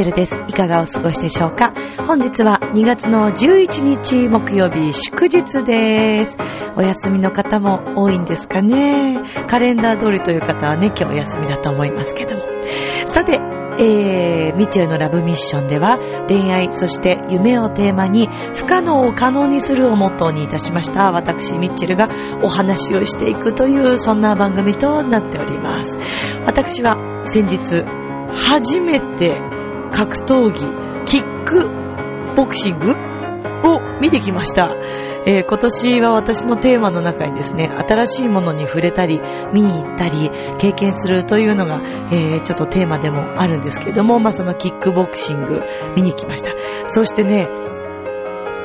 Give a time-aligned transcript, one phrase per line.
[0.00, 0.34] チェルです。
[0.48, 1.74] いかがお過ごしでしょうか？
[2.06, 6.38] 本日は2月の11日木曜日祝日です。
[6.74, 9.20] お休みの方も多いんですかね？
[9.46, 12.42] カレンダー通りという方はね、今日お休みだと思いますけども。
[13.04, 13.40] さて、
[13.78, 15.98] えー、ミッチェルのラブミッションでは
[16.28, 22.08] 恋愛、そして夢をテーマに不可能を可能にするをモットーにいたしました私ミッチェルが
[22.42, 25.98] お話をしていくというそんな番組となっております。
[26.46, 27.84] 私は先日
[28.32, 29.42] 初めて
[29.92, 30.66] 格闘技、
[31.06, 31.68] キック
[32.36, 32.90] ボクシング
[33.68, 34.74] を見てきました。
[35.26, 39.20] えー今年は私のテーマの中にですね、新しいものに触れたり、
[39.52, 45.62] 見に行ったり、経験するというのが、えーちょっとテーマでもあるんですけれども、まあ、そのキックボクシング
[45.96, 46.52] 見に来ました。
[46.86, 47.48] そしてね、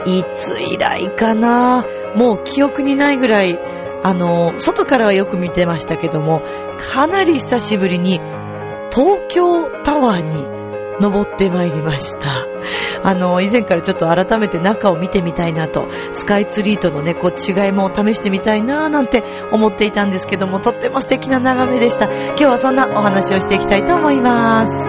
[0.06, 1.84] いつ以来かな
[2.16, 3.60] もう記憶にないぐらい、
[4.04, 6.42] あの、外からはよく見てましたけども、
[6.78, 8.22] かなり久しぶりに
[8.92, 10.55] 東京タワーに
[11.02, 12.46] 登ってまいりました。
[13.04, 22.06] あの、以前からちょっと改めて中を見てみたいなと、スカイツリーとのね、こう違いも試してみたいななんて思っていたんですけども、とっても素敵な眺めでした。
[22.06, 24.84] 今日はそんなお話をしていきたいと思います。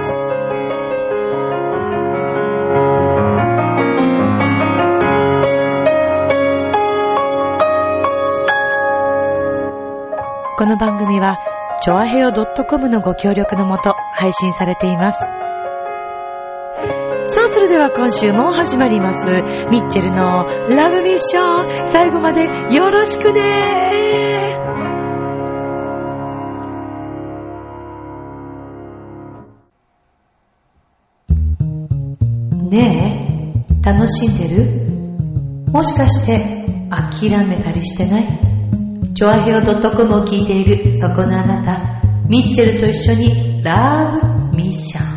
[10.59, 11.37] この番組は、
[11.83, 15.36] ちょあへよ .com のご協力のもと配信されています。
[17.29, 19.27] さあ、それでは今週も始まります。
[19.71, 21.87] ミッチェルのラブミッション。
[21.87, 24.57] 最後までよろしくね
[32.71, 35.73] ねえ、楽しんでる？
[35.73, 38.41] もしかして諦めたりしてない？
[39.15, 44.17] チョアヘオ .com を聞いているそこのあなた、ミッチェルと一緒にラ
[44.51, 45.16] ブミッション。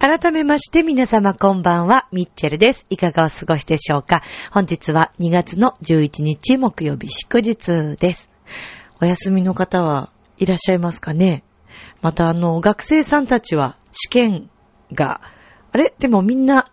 [0.00, 2.86] 改めまして皆様こんばんは、ミッチェルです。
[2.88, 4.22] いかがお過ごしでしょうか？
[4.52, 8.30] 本日は2月の11日木曜日祝日です。
[9.00, 11.42] お休みの方はいらっしゃいますかね？
[12.00, 14.50] またあの、学生さんたちは試験
[14.92, 15.20] が、
[15.72, 15.92] あれ？
[15.98, 16.70] でもみんな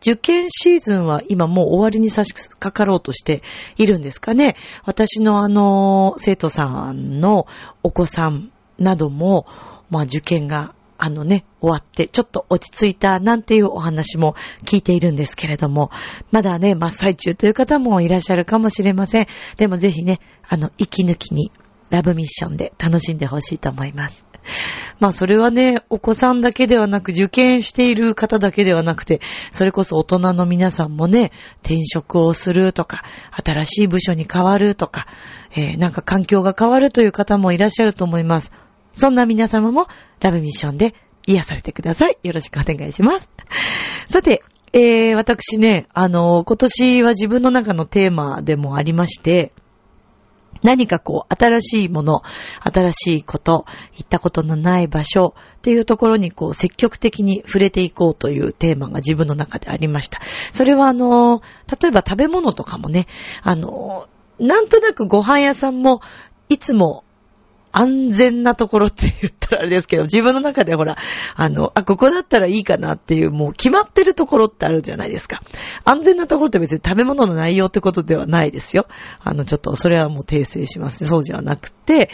[0.00, 3.44] 受験シーズンは今もう終わりに差し掛かろうとして
[3.76, 4.56] いるんですかね？
[4.84, 7.46] 私のあの、生徒さんの
[7.84, 9.46] お子さんなども、
[9.90, 14.34] まあ受験があのね、終わってちょっと落ち着いたなんていうお話も
[14.64, 15.90] 聞いているんですけれども、
[16.30, 19.26] まだね、真っ最中という方もいらっしゃるかもしれません。
[19.56, 21.50] でもぜひね、あの、息抜きに
[21.90, 24.24] ラブミッションで楽しんでほしいと思います。
[25.00, 29.20] まあそれはね、お子さんだけではなく、受験している方だけではなくて、
[29.52, 31.32] それこそ大人の皆さんもね、
[31.62, 33.02] 転職をするとか、
[33.44, 35.06] 新しい部署に変わるとか、
[35.56, 38.52] えーなんか環境が変わるという方もいらっしゃると思います。
[38.92, 39.88] そんな皆様も
[40.24, 40.94] ラブミッションで
[41.26, 42.16] 癒されてください。
[42.22, 43.28] よろしくお願いします。
[44.08, 44.42] さて、
[44.72, 49.52] えー私ね、あの、今年は自分の中のテーマでもありまして、
[50.62, 52.22] 何かこう、新しいもの、
[52.62, 60.20] 新しいこと、行ったことのない場所っていうところにこう、積極的に触れていこうというテーマが自分の中でありました。
[60.52, 63.06] それはあの、例えば食べ物とかもね、
[63.42, 64.08] あの、
[64.38, 66.00] なんとなくご飯屋さんも、
[66.48, 67.04] いつも
[67.76, 70.96] 安全なところって言ったらあれですけど、自分の中でほら、
[71.34, 75.40] あの、あ、ここだったらいいかなっていう、もう決まってるところってあるじゃないですか。
[75.84, 78.86] 安全なところって別に食べ物の内容ってことではないですよ。
[79.18, 81.04] あの、ちょっとそれはもう訂正します。
[81.04, 82.10] そうじゃなくて、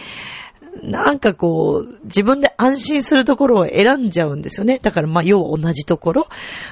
[0.83, 4.79] なんかこう、自分で安心するところを選んじゃうんですよね。
[4.81, 6.29] だからまあ、要は同じところ。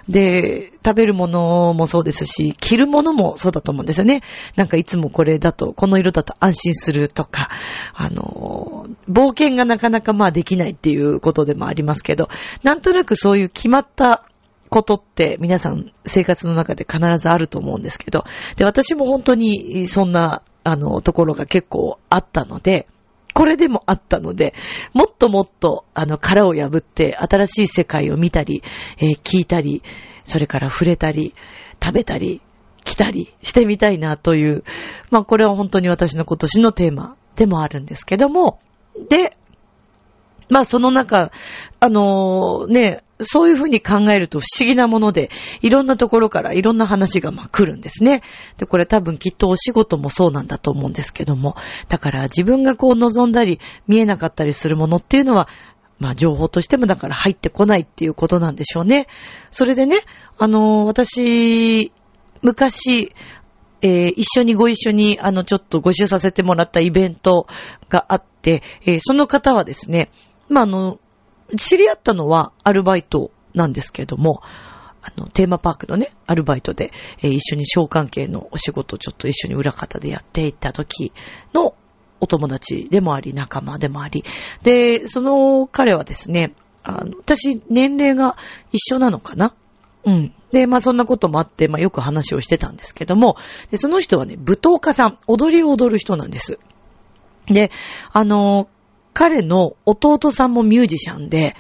[0.09, 4.23] で、食べるものもそうですし、着るものもそうだと思うんですよね。
[4.57, 7.51] なんかいつもこれだと、この色だと安心するとか、
[7.93, 12.29] あの、冒険がなかなかまあできないっていうことでもありますけど、
[12.63, 14.25] なんとなくそういう決まった
[14.69, 18.25] ことって皆さん生活の中で必ずあると思うんですけど、
[18.57, 22.87] で、私も本当にそんな、あの、ところが結構あったので、
[23.39, 24.53] これでもあったので、
[24.95, 28.65] もっともっと、あの、殻を破って、新しい世界を見たり、
[28.99, 29.85] えー聞いたり、
[30.25, 31.35] それから触れたり、
[31.81, 32.43] 食べたり、
[32.83, 34.65] 来たりしてみたいなという、
[35.13, 38.59] まあ、これは本当に私の今年のテーマでもあるんですけども、
[39.09, 39.37] で、
[40.49, 41.31] まあその中、
[41.81, 45.31] あのね、そういうふうに考えると不思議なもので、
[45.61, 48.23] いろんなところからいろんな話がまあ来るんですね。
[48.59, 51.57] で、これ多分きっとお仕事もそうなんだと思うんですけども、
[51.89, 55.49] だから自分がこう望んだり見えなかったりするものっていうのは、
[55.99, 59.09] まあ情報としてもだから入ってこないっていうことなんでしょうね。
[59.51, 60.03] それでね、
[60.39, 61.93] あの私、
[62.43, 63.13] 昔、
[63.81, 67.47] えー一緒にご一緒に、あの、ちょっとご一緒させてもらったイベント
[67.89, 70.11] があって、えーその方はですね、
[70.49, 70.99] まあ、あの、
[71.57, 74.43] 知り合ったのはアルバイトなんですけども、
[75.03, 76.93] あの、テーマパークのね、アルバイトで、
[77.23, 81.13] えー、一緒に小関係のお仕事をちょっと一緒に裏方でやっていった時
[81.55, 81.75] の
[82.21, 84.25] お友達でもあり、仲間でもあり。
[84.63, 88.37] で、その彼はですね、あの、私、年齢が
[88.73, 89.55] 一緒なのかな？
[90.05, 90.35] うん。
[90.53, 93.37] で、まあそんなこともあって、まあよく話をしてたんですけども、
[93.71, 96.59] で、その人はね、舞踏家さん、踊りを踊る人なんです。
[97.47, 97.71] で、
[98.13, 98.69] あの、
[99.19, 101.57] 彼の弟さんもミュージシャンで、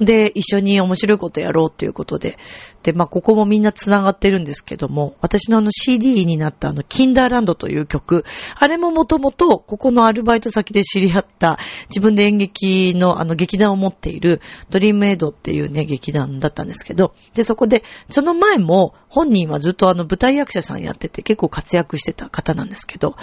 [0.00, 2.38] で、一緒に面白いことやろうっていうことで。
[2.82, 8.24] で、まあ、ここもみんな繋がってるんですけども、私のあの CD になったあの、キンダーランドという曲、
[8.56, 11.58] あれももともと、ここのアルバイト先で知り合った、
[11.88, 14.40] 自分で演劇のあの、劇団を持っている、
[14.70, 23.14] ドリームエイドっていうね、劇団だったんですけど、で、そこで、その前も、本人はずっとあの、舞台役者さんやってて、結構活躍してた方なんですけど、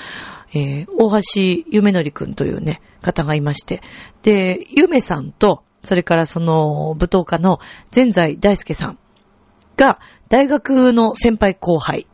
[0.54, 1.20] えー、大
[1.64, 3.82] 橋夢のりくんというね、方がいまして、
[4.22, 7.60] で、ゆめさんと、それからその舞踏家の
[7.94, 9.00] 前在大輔さん
[9.78, 12.08] が大学の先輩後輩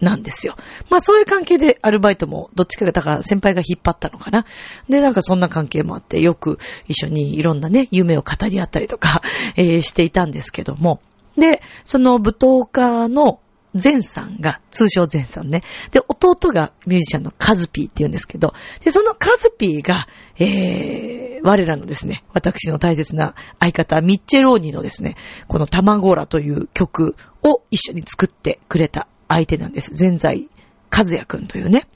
[0.00, 0.56] なんですよ。
[0.90, 4.46] まあそういう関係でアルバイトもどっちかがだから先輩が引っ張ったのかな。
[4.88, 9.22] で、なんかそんな関係もあってよく一緒にいろんなね、夢を語り合ったりとか、
[9.56, 11.00] えー、していたんですけども。
[11.36, 13.40] で、その舞踏家の
[13.74, 15.62] 前さんが、通称前さんね。
[15.90, 25.16] で、弟がミュージシャンのカズピーって言うんですけど、で、そのカズピーが、えー、我らのですね、私の大切な相方、ミッチェローニのですね、
[25.48, 29.92] このタマゴーラという曲を一緒に作ってくれた相手なんです。
[29.98, 30.48] 前在
[30.90, 31.86] 和也くんというね。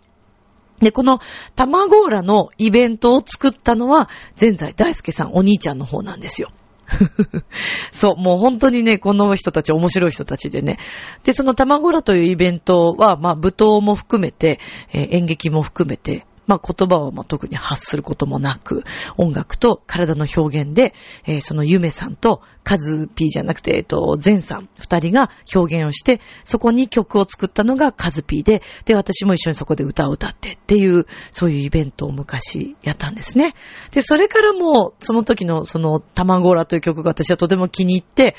[0.81, 1.21] で、この
[1.55, 6.51] タマゴーラのイベントを作ったのは、前在大輔さん、お兄ちゃんの方なんですよ。
[7.91, 10.79] そう、もう本当にね、この人たち面白い人たちでね。
[11.25, 14.61] で、その卵らというイベントは、まあ、舞踏も含めて、
[14.93, 18.85] えー、演劇も含めて、まあ言葉はま特に発することもなく、
[19.17, 20.95] 音楽と体の表現で、
[21.25, 33.55] えー、そのゆめさんとカズピーじゃなくて、えっと、ゼンさん二人が表現をして、そこに曲を作ったのがカズピーで、で、私も一緒にそこで歌を歌ってっていう、そういうイベントを昔やったんですね。
[33.91, 38.37] で、それからもうその時のその、タマゴーラという曲が私はとても気に入って、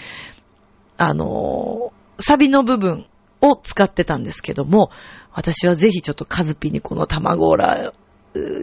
[0.97, 3.07] あのー、サビの部分
[3.41, 4.89] を使ってたんですけども、
[5.33, 7.94] 私はぜひちょっとカズピにこの卵オラ、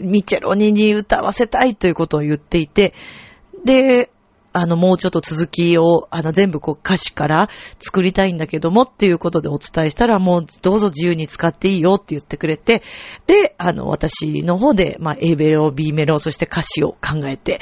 [0.02, 2.94] ミチェロニに歌わせたいということを言っていて、
[3.64, 4.10] で、
[4.52, 12.82] あの、もうちょっと続きを、あの、全部こう歌詞から作りたいんだけどもっていうことでお伝えしたら、もうどうぞ自由に使っていいよって言ってくれて、
[13.26, 17.60] で、あの、私の方で、まあ、A メロ、B メロ、そして歌詞を考えて、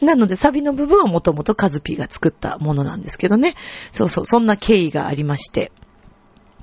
[0.00, 3.54] なので、サビの部分はもともとカズピーが作ったものなんですけどね。
[3.92, 5.72] そうそう、そんな経緯がありまして。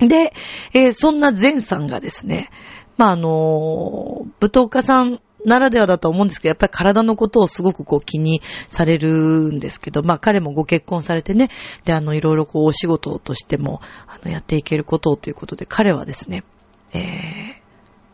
[0.00, 0.32] で、
[0.72, 2.50] えー、そんな前さんがですね、
[2.96, 11.50] まあ、あのー、舞踏家さんならではだと思うんですけど、やっぱり体のことをすごくこう気にされるんですけど、まあ彼もご結婚されてね、
[11.84, 16.44] で、あの、いろいろこうお仕事としても、あの、やっていけることをということで、彼はですね、
[16.92, 17.00] えー、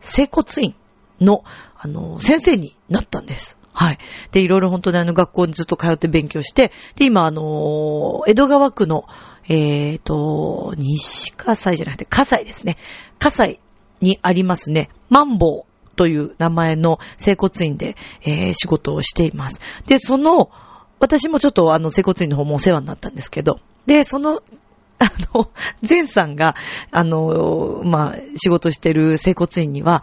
[0.00, 0.75] 整骨院
[1.20, 1.44] の、
[1.76, 3.56] あの、先生になったんです。
[3.73, 3.99] はい。
[4.30, 9.04] で、いろいろ本当にあの学校にずっと通って勉強して、で、今あの、江戸川区の、
[9.48, 12.76] えっ、ー、と、西葛西じゃなくて、葛西ですね。
[13.18, 13.60] 葛西
[14.00, 19.60] にありますね、マンボウという名前の整骨院で、えー、仕事をしています。
[19.86, 20.50] で、その、
[20.98, 24.40] 私もちょっとあの、整骨院の方もお世話になったんですけど、で、その、
[24.98, 25.50] あの、
[25.86, 26.54] 前さんが、
[26.92, 30.02] あの、まあ、仕事してる整骨院には、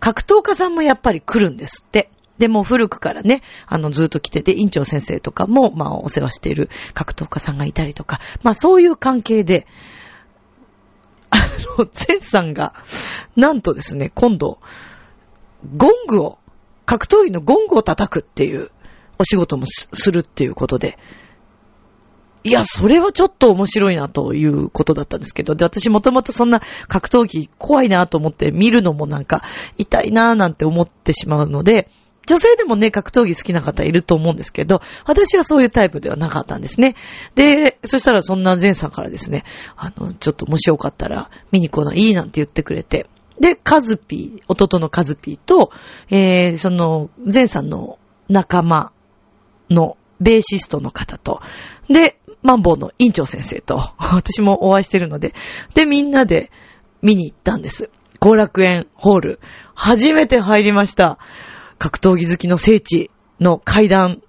[0.00, 2.10] 格闘家さんもやっぱり来るんですって。
[2.40, 9.66] で、も古くからね、あの、ずっと来てて、院長先生とかも、まあ、お世話している格闘家さんがいたりとか、まあ、そういう関係で、
[11.28, 11.36] あ
[11.78, 12.72] の、ゼンさんが、
[13.36, 14.58] なんとですね、今度、
[15.76, 16.38] ゴングを、
[16.86, 18.70] 格闘技のゴングを叩くっていう
[19.18, 20.98] お仕事もするっていうことで、
[22.42, 29.42] いや、それはちょっと面白いなということだったんですけど、で、私もともとそんな格闘技怖いなと思って見るのもなんか
[29.76, 31.90] 痛いなーなんて思ってしまうので、
[32.30, 36.94] 女性でもね、格闘技好きな方いると思うんですけど、私はそういうタイプではなかったんですね。
[37.34, 39.42] で、そしたらそんな前さんからですね、
[39.76, 43.08] あの、ちょっともしよかったら見に来ないいなんて言ってくれて、
[43.40, 45.72] で、カズピー、弟のカズピーと、
[46.08, 48.92] えー、その、前さんの仲間
[49.70, 51.40] のベーシストの方と、
[51.88, 55.34] で、マンボウの院長先生と、 私もお会いしてるので、
[55.74, 56.52] で、みんなで
[57.02, 57.90] 見に行ったんです。
[58.20, 59.40] 後楽園ホール。
[59.74, 61.18] 初めて入りました。
[61.80, 63.10] 格闘技好きの聖地
[63.40, 64.22] の階段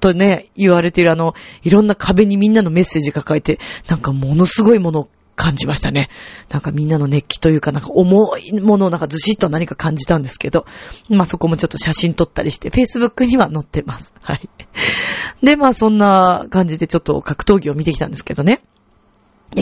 [0.00, 3.58] とね、言われているあの、いろんな壁にみんなのメッセージが書いて、
[3.88, 6.08] なんかものすごいものを感じましたね。
[6.50, 10.66] なんかみんなの熱気というか、なんか重いものをなんかずしっと何か感じたんですけど、
[11.08, 14.14] まあそこもちょっと写真撮ったりして、Facebook には載ってます。
[14.20, 14.48] はい。
[15.42, 18.62] で、まあそんな感じでちょっと格闘技を見てきたんですけどね。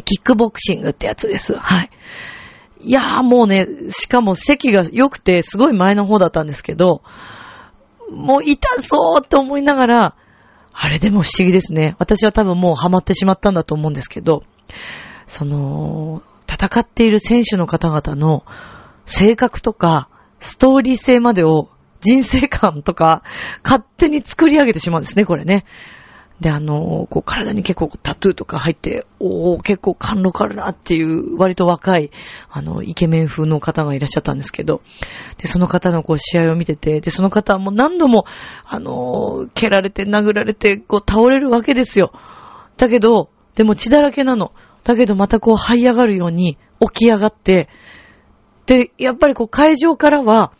[0.04, 1.54] キックボクシングってやつです。
[1.54, 1.90] はい。
[2.86, 7.02] いやーもうね、しかも席が良くてすごい前の方だったんですけど、
[8.12, 10.14] もう痛そうって思いながら、
[10.72, 11.96] あれでも不思議ですね。
[11.98, 14.44] 私は多分もうハマってしまったんだと思うんですけど、
[15.26, 18.44] その、戦っている選手の方々の
[19.04, 23.24] 性格とか、ストーリー性までを人生観とか、
[23.64, 25.64] 勝手に作り上げてしまうんですね、これね。
[26.40, 32.10] で、あの、こう体に結構タトゥーとか入って、おお結構貫禄あるなっていう割と若い、
[32.50, 34.82] あの、イケメン風の方がいらっしゃったんですけど、
[35.38, 38.26] で、その方のこう試合を見てて、で、その方はもう何度も、
[38.66, 42.12] あの、蹴られて殴られて、こう倒れるわけですよ。
[42.76, 44.52] だけど、でも血だらけなの。
[44.84, 47.68] だけどまたこう這い上がるように起き上がって、
[48.66, 50.52] で、やっぱりこう会場からは、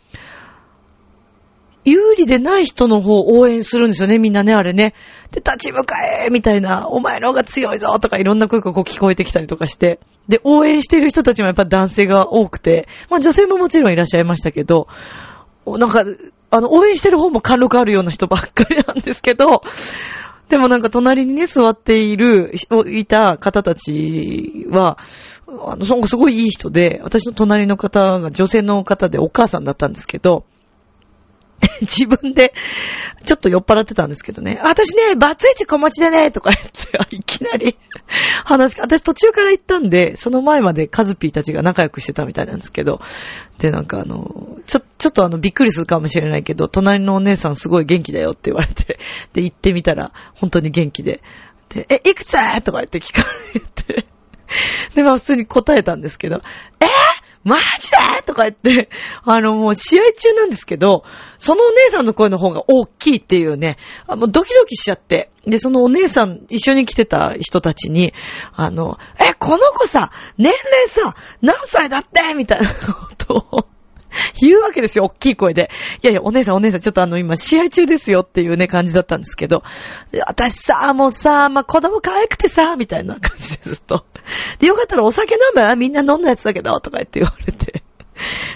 [1.89, 4.93] 有利でない人の方を応援するんですよね、みんなね、あれね。
[5.31, 10.01] で、立ち向かえみたいな、お前の方が強いぞとかいろんな声がこう聞こえてきたりとかして。
[10.27, 14.87] で、応援してる人たちもやっぱ男性が多くて、まあ女性ももちろんいらっしゃいましたけど、
[15.65, 16.03] なんか、
[16.49, 19.61] あの、応援してる方も貫禄あるような人ばっかりなんですけど、
[20.49, 22.53] でもなんか隣にね、座っている、
[22.87, 24.97] いた方たちは、
[25.47, 30.43] あの、すごいいい人で、私の隣の方が女性の方でお母さんだったんですけど、
[31.81, 32.53] 自分で、
[33.25, 34.59] ちょっと酔っ払ってたんですけどね。
[34.63, 37.77] 私ね、バツイチ子持ちでね、とか言って、 いきなり
[38.45, 43.01] 話、私途中から行ったんで、その前までカズピーたちが仲良くしてたみたいなんですけど、
[43.57, 48.99] で、なんかあの、ちょ、ちょっとあの、びっくりするかもしれないけど、隣のお姉さんすごい元気だよって言われて、
[49.33, 51.21] で、行ってみたら、本当に元気で、
[51.69, 52.31] で、え、いくつ？
[52.61, 54.05] とか言って聞かれて、
[54.95, 56.41] で、まあ普通に答えたんですけど、
[56.79, 56.87] えー
[57.47, 57.97] マジで？
[58.25, 58.89] とか言って、
[59.23, 61.03] あの、もう試合中なんですけど、
[61.39, 63.77] そのお姉さんの声の方が大きいっていうね、
[64.07, 65.31] もうドキドキしちゃって。
[65.45, 68.13] で、そのお姉さん、一緒に来てた人たちに、
[68.53, 72.33] あの、え、この子さ、年齢さ、何歳だって？
[72.35, 72.75] みたいなこ
[73.17, 73.65] とを
[74.41, 75.69] 言うわけですよ、大きい声で。
[76.03, 79.63] いやいや、お姉さんお姉さん、ちょっとあの、今、試合中ですよっていうね、感じだったんですけど、
[80.25, 84.05] 私さ、もうさ、まあ、子供可愛くてさ、みたいな感じでずっと。
[84.59, 85.75] で、よかったらお酒飲む？
[85.75, 87.83] みんな飲んだやつだけど、とか言って言われて。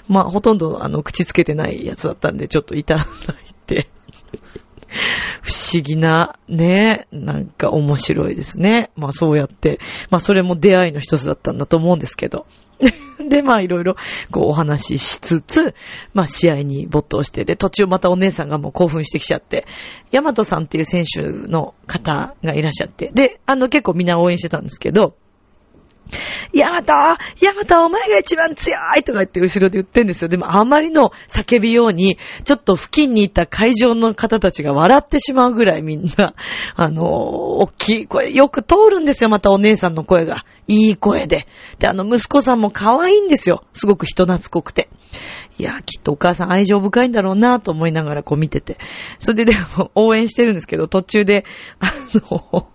[0.08, 3.06] まあ、ほとんど、あの、口つけてないやつだったんで、ちょっといただい
[3.66, 3.90] て。
[5.42, 8.92] 不思議な、ね、なんか面白いですね。
[8.96, 9.80] まあそうやって、
[10.10, 12.46] まあそれも出会いの一つだったんだと思うんですけど。
[13.30, 13.96] で、まあいろいろ
[14.32, 15.76] こうお話ししつつ、
[16.14, 19.66] まあ試合に没頭して、で、途中またお姉さんがもう興奮してきちゃって、
[20.12, 25.16] ヤマトさんっていう選手の方がいらっしゃって、で、あの結構みんな応援してたんですけど、
[26.54, 30.28] ヤマトヤマトお前が一番強いとか言って後ろで言ってんですよ。
[30.28, 36.34] でもあまりの叫びように、ちょっと付近にいた会場の方たちが笑ってしまうぐらいみんな、
[36.76, 40.46] あのー、大きい声、よく通るんですよ、またお姉さんの声が。
[40.68, 41.48] いい声で。
[41.80, 43.64] で、あの息子さんも可愛いんですよ。
[43.74, 44.90] すごく人懐っこくて。
[45.58, 48.78] いや、きっとお母さん愛情深いんだろうなと思いながらこう見てて。
[49.20, 51.46] それででも 応援してるんですけど、途中で、
[51.80, 52.70] あの、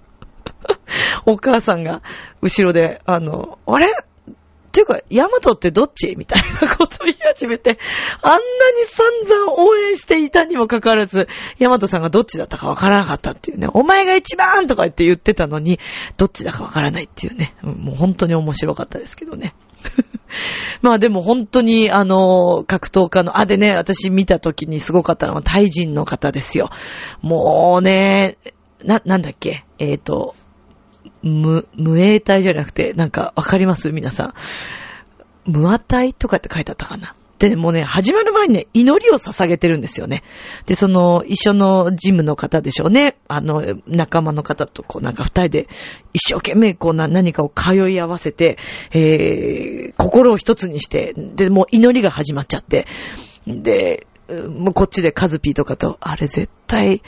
[1.27, 2.03] お母さんが
[2.43, 3.87] 後ろで、あの、あれ？
[3.87, 6.17] っていうか、ヤマトってどっち？
[6.19, 7.79] みたいなことを言い始めて、
[8.21, 8.43] あんなに
[8.85, 15.81] 散々応援していたにもかかわらず、ヤマトさんがどっちだったかわからなかったっていうね、お前が一番とか言って言ってたのに、
[16.19, 19.55] どっちだかわからないっていうね、もう本当に面白かったですけどね。
[20.83, 26.71] まあでも本当にあの、格闘家の、あ、でね、私見た時にすごかったのはタイ人の方ですよ。
[27.23, 28.37] もうね、
[28.85, 29.65] な、なんだっけ？
[29.79, 30.35] えっ、ー、と、
[31.23, 33.93] 無、無栄体じゃなくて、なんかわかります？
[33.93, 34.35] 皆さん。
[35.51, 37.15] 無和体とかって書いてあったかな？
[37.39, 40.23] で、もうね、始まる前にね、祈りを捧げてるんですよね。
[40.65, 43.19] で、その、一緒のジムの方でしょうね。
[43.29, 45.69] あの、仲間の方と、こう、なんか二人で、
[46.15, 48.57] 一生懸命、こうな、何かを通い合わせて、
[48.91, 52.87] えー、心を一つにして、で、もう祈りが始まっちゃって、
[53.47, 57.03] で、もうこっちでカズピーとかと、あれ絶対、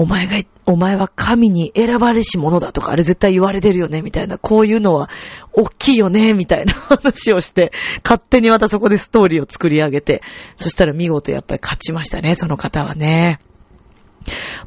[0.00, 5.10] お前が、お前は神に選ばれし者だとか、あれ絶対言われてるよね、みたいな、こういうのは、
[5.52, 7.70] 大きいよね、みたいな 話をして、
[8.02, 10.22] 勝手にまたそこでストーリーを作り上げて、
[10.56, 13.40] そしたら見事やっぱり勝ちましたね、その方はね。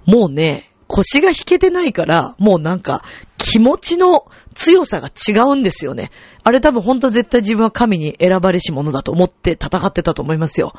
[0.06, 3.02] もうね、腰が引けてないから、もうなんか、
[3.40, 6.12] 気持ちの強さが違うんですよね。
[6.44, 10.74] あれ多分ほんと絶対自分は神に選ばれし者だと思って戦ってたと思いますよ。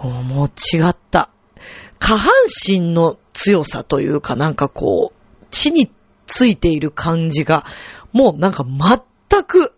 [0.00, 1.30] もう違った。
[2.04, 5.90] 下半身の強さというかなんかこう、地に
[6.26, 7.64] ついている感じが、
[8.12, 9.72] もうなんか全く、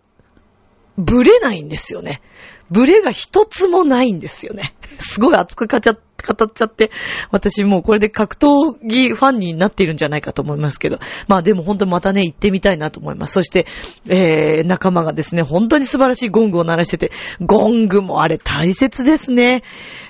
[0.97, 2.21] ぶれないんですよね。
[2.69, 4.75] ブレが一つもないんですよね。
[4.99, 6.91] すごい熱く語っちゃって、
[7.31, 10.99] 私もうこれで格闘技ファンになっているんじゃないかと思いますけど。
[11.27, 13.33] まあでも本当またね、行ってみたいなと思います。
[13.33, 13.67] そして、
[14.09, 19.63] えー、仲間がですね、本当に素晴らしいゴングを鳴らしてて、ゴングもあれ大切ですね。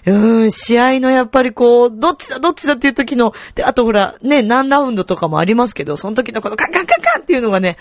[0.05, 7.77] うーん、試合のやっぱりこう、どっちだどっちだっていう時の、で、あとほら、ね、何ラウンドとかもありますけど、その時のこのカンカンカンカンっていうのがね、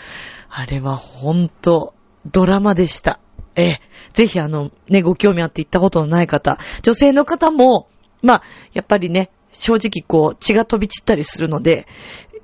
[0.48, 1.94] あれは本当
[2.30, 3.20] ドラマでした。
[3.56, 3.80] ええ、
[4.12, 7.88] ぜひあの、ね、ご興味あって行ったことのない方、女性の方も、
[8.22, 11.86] まあ、やっぱりね、正直こう、血が飛び散ったりするので、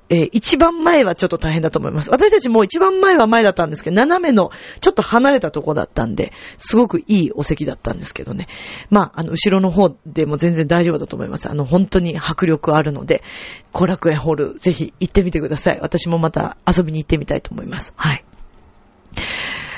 [0.09, 2.11] えー、一番前はちょっと大変だと思います。
[2.11, 4.51] 私たちも一番前は前だったんですけど、斜めの
[4.81, 8.47] ちょっと離れたとこだったんで、すごくいいお席だったんですけどね。
[8.89, 11.49] まあ、あの、後ろの方でも全然大丈夫だと思います。
[11.49, 13.23] あの、本当に迫力あるので、
[13.71, 15.79] 後楽園ホール、ぜひ行ってみてください。
[15.81, 17.93] 私もまた遊びに行ってみたいと思います。
[17.95, 18.25] はい。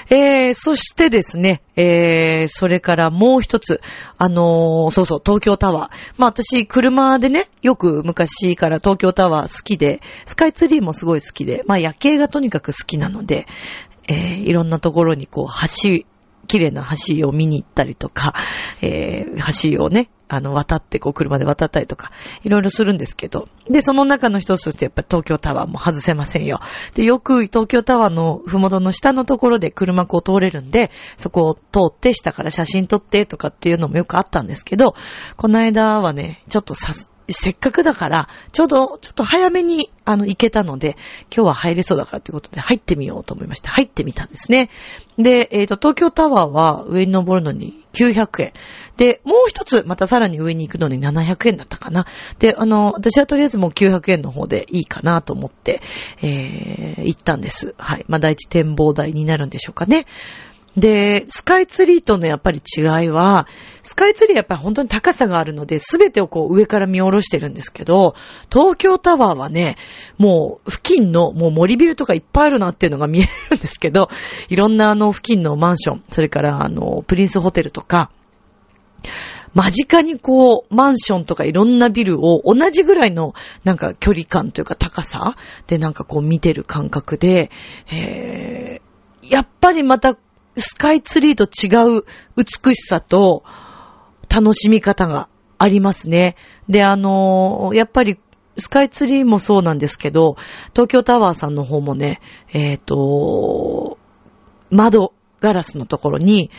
[0.10, 3.82] えー、そしてですね、えー、それからもう一つ、
[4.18, 6.16] あのー、そうそう、東京タワー。
[6.18, 13.48] まあ私、車でね、よく昔から東京タワー好きで、スカイツリーもすごい好きで、まあ夜景がとにかく好きなので、
[14.08, 16.06] えー、いろんなところにこう、橋
[16.48, 18.34] 綺麗な橋を見に行ったりとか、
[18.82, 22.10] えー、橋をね、あの、渡ってこう車で渡ったりとか、
[22.44, 23.48] いろいろするんですけど。
[23.70, 26.60] で、その中の一つとしてやっぱり東京タワーも外せませんよ。
[26.96, 34.96] で、よく東京タワーのふもとの下のところで車こう通れるんで、そこを通って下から写真撮ってとかっていうのもよくあったんですけど、
[35.38, 40.98] この間はね、ちょっとさす、せっかくだから、ちょうど、ちょっと早めに、あの、行けたので、
[41.36, 44.70] 今日は入れそうだからということで、入ってみようと思いまして、入ってみたんですね。
[45.18, 48.54] で、えっ、ー、と、東京タワーは上に登るのに900円。
[48.98, 52.06] で、もう一つ、またさらに上に行くのに700円だったかな。
[52.40, 55.82] で、あの、私はとりあえずもう900円の方でいいかなと思って、
[56.22, 57.74] えー、行ったんです。
[57.78, 58.06] はい。
[58.08, 60.06] まあ、第一展望台になるんでしょうかね。
[60.78, 63.48] で、スカイツリーとのやっぱり違いは、
[63.82, 68.16] スカイツリーやっぱり本当に高さがあるので、すべてをこう上から見下ろしてるんですけど、
[68.52, 69.78] 東京タワーはね、
[70.18, 74.10] もう付近のもう森ビルとかいっぱいあるなっていうのが見えるんですけど、
[74.50, 78.12] いろんなあの付近のマンション、それからあの、プリンスホテルとか、
[79.54, 83.34] 間近にこう、マンションとかいろんなビルを同じぐらいの
[83.64, 87.50] なんか距離感というか高さでなんかこう見てる感覚で、
[87.90, 90.18] えー、やっぱりまた
[90.58, 93.44] スカイツリーと違う美しさと
[94.30, 96.36] 楽しみ方がありますね。
[96.70, 98.20] で、あのー、やっぱり
[98.58, 100.36] スカイツリーもそうなんですけど、
[100.74, 102.22] 東京タワーさんの方もね、
[102.54, 103.98] えっ、ー、と、
[104.70, 106.52] 窓ガラスのところに、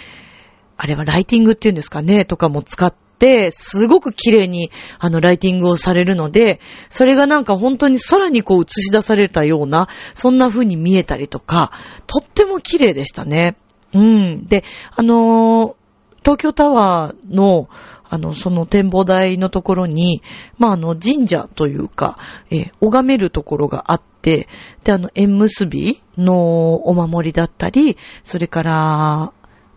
[0.76, 11.72] あれはライティングっていうんですかね、とかも使って、すごく綺麗に、あの、ライティングをされるので、それがなんか本当に空にこう映し出されたような、そんな風に見えたりとか、
[12.06, 13.56] とっても綺麗でしたね。
[13.92, 14.46] うん。
[14.46, 15.75] で、あのー、
[16.20, 17.68] 東京タワーの、
[18.09, 20.22] あの、その展望台のところに、
[20.59, 22.18] まあ、あの、神社というか、
[22.51, 24.49] えー、拝めるところがあって、
[24.85, 29.33] で、あの、縁結びのお守りだったり、それから、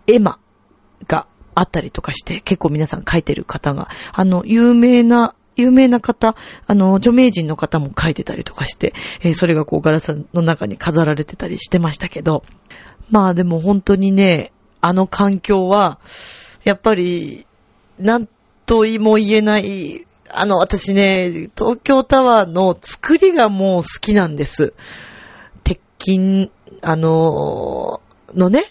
[0.07, 0.39] 絵馬
[1.07, 6.35] があったりとかして、結構皆さん書いてる方が、あの、有名な有名な方、
[6.67, 12.43] あの、著名人の方も書いてたりとかして、えー、それがこうガラスの中に飾られてたりしてましたけど、
[13.09, 15.99] まあでも本当にね、あの環境は、
[16.63, 17.45] やっぱり、
[17.99, 18.27] なん
[18.65, 24.73] とも言えない、あの、私ね、東京タワーの作りがもう好きなんです。
[25.63, 28.01] 鉄筋、あの、
[28.35, 28.69] のね、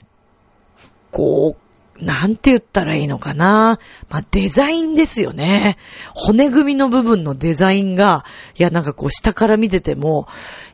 [1.11, 1.67] こう、
[2.00, 3.78] なんて言ったらいいのかな。
[4.08, 5.78] まあ、デザインですよね。
[6.14, 8.24] 骨組みの部分のデザインが、
[8.56, 10.28] いや、なんかこう下から見てても、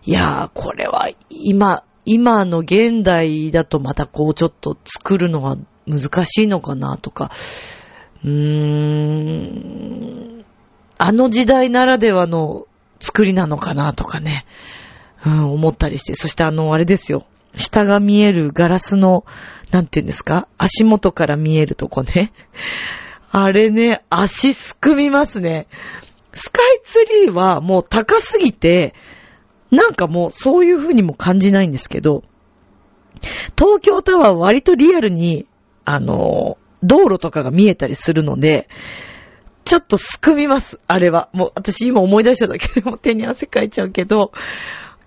[0.05, 5.57] いや、これは今、今の現代だとまたこうちょっと作るのは
[5.87, 7.31] 難しいのかなとか、
[8.23, 8.31] うー
[10.41, 10.45] ん、
[10.99, 12.67] あの時代ならではの
[13.01, 14.45] 作りなのかなとかね、
[15.25, 17.27] うん、思ったりして、そしてあの、あれですよ。
[17.57, 19.25] 下が見えるガラスの
[19.71, 20.49] なんて言うんですか？
[20.59, 22.33] 足元から見えるとこね。
[23.31, 25.67] あれね、足すくみますね。
[26.33, 28.95] スカイツリーはもう高すぎて、
[29.71, 32.23] なんかもうそういう風にも感じないんですけど、
[33.59, 35.47] 東京タワーは割とリアルに、
[35.85, 38.69] あの、道路とかが見えたりするので、
[39.65, 41.31] ちょっとすくみます、あれは。
[41.33, 44.31] もう私今思い出しただけでも手に汗かいちゃうけど、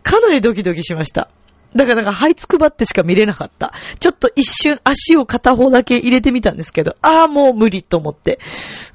[0.04, 1.30] かなりドキドキしました。
[1.76, 3.74] だからなんか、這いつくばってしか見れなかった。
[4.00, 8.40] ちょっと一瞬足を片方だけ入れてみたんですけど、ああ、もう無理と思って。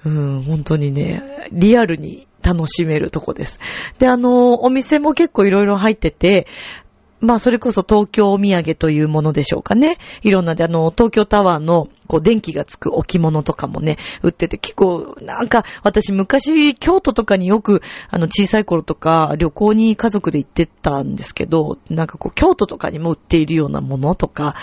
[0.04, 3.61] うん、本当にね、リアルに楽しめるとこです。
[3.98, 6.46] で、あの、お店も結構いろいろ入ってて、
[7.20, 9.98] まあ、それこそ東京お土産というものでしょうかね。
[10.22, 24.56] いろんなで、あの、東京タワーの、こう、電気がつく置物とかもね、売ってて、結構、なんか、私昔、京都とかによく、あの、小さい頃とか、旅行に家族で行ってたんですけど、なんかこう、京都とかにも売っているようなものとか、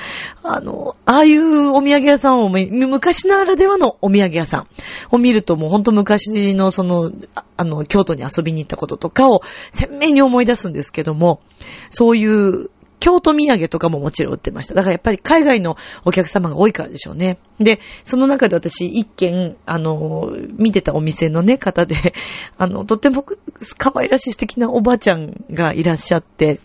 [0.44, 4.68] あの、ああいうお土産屋さんを、昔ならではのお土産屋さん
[5.12, 7.12] を見ると、もうほんと昔のその、
[7.58, 11.42] あの、京都に遊びに行ったこととかを鮮明に思い出すんですけども、
[11.90, 12.70] そういう
[13.00, 14.76] 京都土産とかももちろん売ってました。
[14.76, 17.40] だからやっぱり海外のお客様が多いからでしょうね。
[17.60, 22.14] で、その中で私一軒、あの、見てたお店のね、方で、
[22.58, 23.26] あの、とっても
[23.78, 26.60] 可愛らしい素敵なおばあちゃんがいらっしゃって、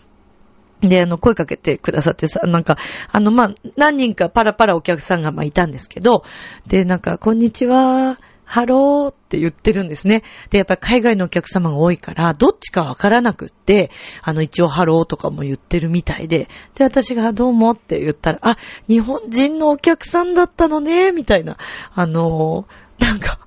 [0.81, 2.77] で、あの、声かけてくださってさ、なんか、
[3.11, 6.23] あの、まあ、何人かパラパラお客さんが、ま、いたんですけど、
[6.67, 10.23] で、なんか、こんにちは、ハローって言ってるんですね。
[10.49, 21.57] で、やっぱり海外のお客様が多いから、どっちかわからなくって、あの、一応ハローとかも言ってるみたいで、で、私がどうもって言ったら、あ、日本人のお客さんだったのね、みたいな、
[21.93, 22.65] あの
[22.99, 23.39] なんか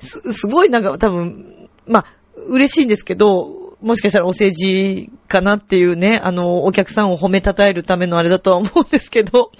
[0.00, 2.06] す、すごいなんか多分、まあ、
[2.48, 9.52] 嬉しいんですけど、もしかしたらお世辞かなっていうね、あの、お客さんを褒めたたえるためのあれだとは思うんですけど、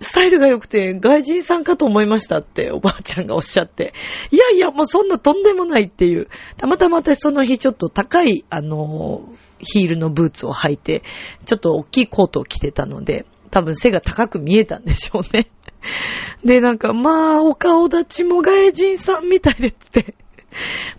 [0.00, 3.94] スタイルが良くて外人さんかと思いましたっておばあちゃんがおっしゃって。
[4.30, 6.28] いやいや、もうそんなとんでもないっていう。
[6.56, 11.02] たまたま私その日ちょっと高い、あの、ヒールのブーツを履いて、
[11.44, 15.48] ちょっと大きいコートを着てたので、多分背が高く見えたんでしょうね。
[16.44, 20.14] で、なんか、まあ、お顔立ちも外人さんみたいでって。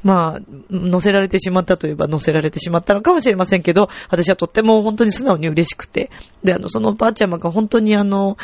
[0.04, 6.12] まあ、乗せられてしまったといえば乗せられてしまったのかもしれませんけど、私はとっても本当に素直に嬉しくて、
[6.44, 8.38] で、あの、そのおばあちゃまが本当にあの、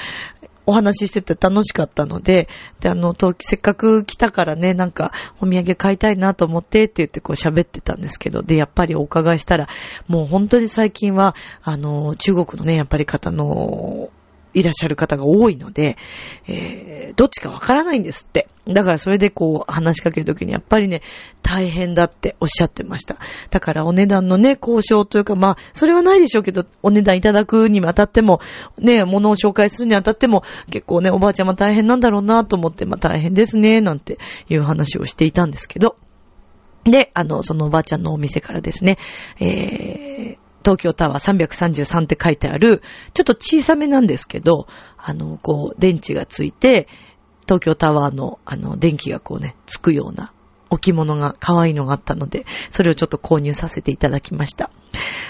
[0.66, 2.48] お話ししてて楽しかったので、
[2.80, 9.68] で、あの、せっかく来たからね、なんか、お土産買いたいなと思ってって言ってこう喋ってたんですけど、で、やっぱりお伺いしたら、
[10.08, 14.10] もう本当に最近は、あの、中国のね、やっぱり方の、
[14.56, 15.98] いらっしゃる方が多いので、
[16.48, 18.48] えー、どっちかわからないんですって。
[18.68, 21.02] だからそれでこう話しかけるときにやっぱりね、
[21.44, 23.18] 大変だっておっしゃってました。
[23.52, 28.40] だからお値段のね、交渉というかまあ、それはないでしょうけど、お値段いただくにあたっても、
[28.80, 34.18] ね、物を紹介するにあたっても、結構ね、おばあちゃんは大変なんだろうなと思って、まあ大変ですね、なんて
[34.50, 35.98] いう話をしていたんですけど、
[36.86, 38.98] で、あの、そのおばあちゃんのお店からですね、
[39.40, 42.82] えー、東京タワー333って書いてある、
[43.14, 44.66] ちょっと小さめなんですけど、
[44.98, 46.88] あの、こう、電池がついて、
[47.44, 50.34] 東京タワーの、あの、電気がこうね、つくような
[50.72, 54.72] 置物が可愛いのがあったので、それをちょっと購入させていただきました。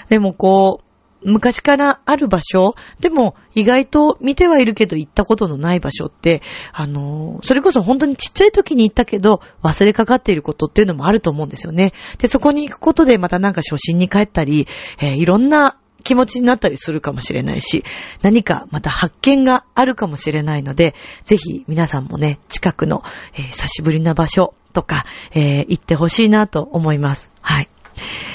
[0.07, 0.85] でもこう、
[1.25, 11.93] 昔からある場所、でも意外と見てはいるけど行ったことのない場所って、あのそれこそ本当にちっちゃい時に行ったけど忘れかかっていることっていうのもあると思うんですよね。
[12.19, 14.67] で、そこに行くことでまたなんか初心に帰ったり、
[14.99, 17.83] えー、いろんな気持ちになったりするかもしれないし、
[18.21, 27.31] 何かまた発見があるかもしれないので、ぜひ皆さんもね、近くの、えー、久しぶりな場所とか、えー、行ってほしいなと思います。
[27.41, 27.69] はい。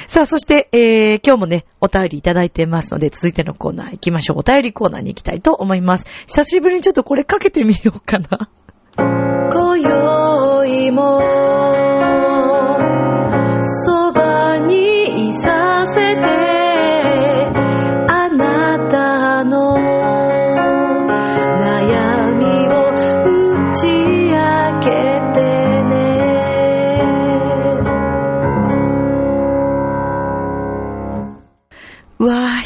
[0.07, 4.39] さあ、そして、えー、今日もね、お便りいただいてますので、続いてのコーナー行きましょう。
[4.39, 6.07] お便りコーナーに行きたいと思います。
[6.27, 8.51] 久しぶりにちょっとこれかけてみようかな。
[9.53, 11.21] 今宵も、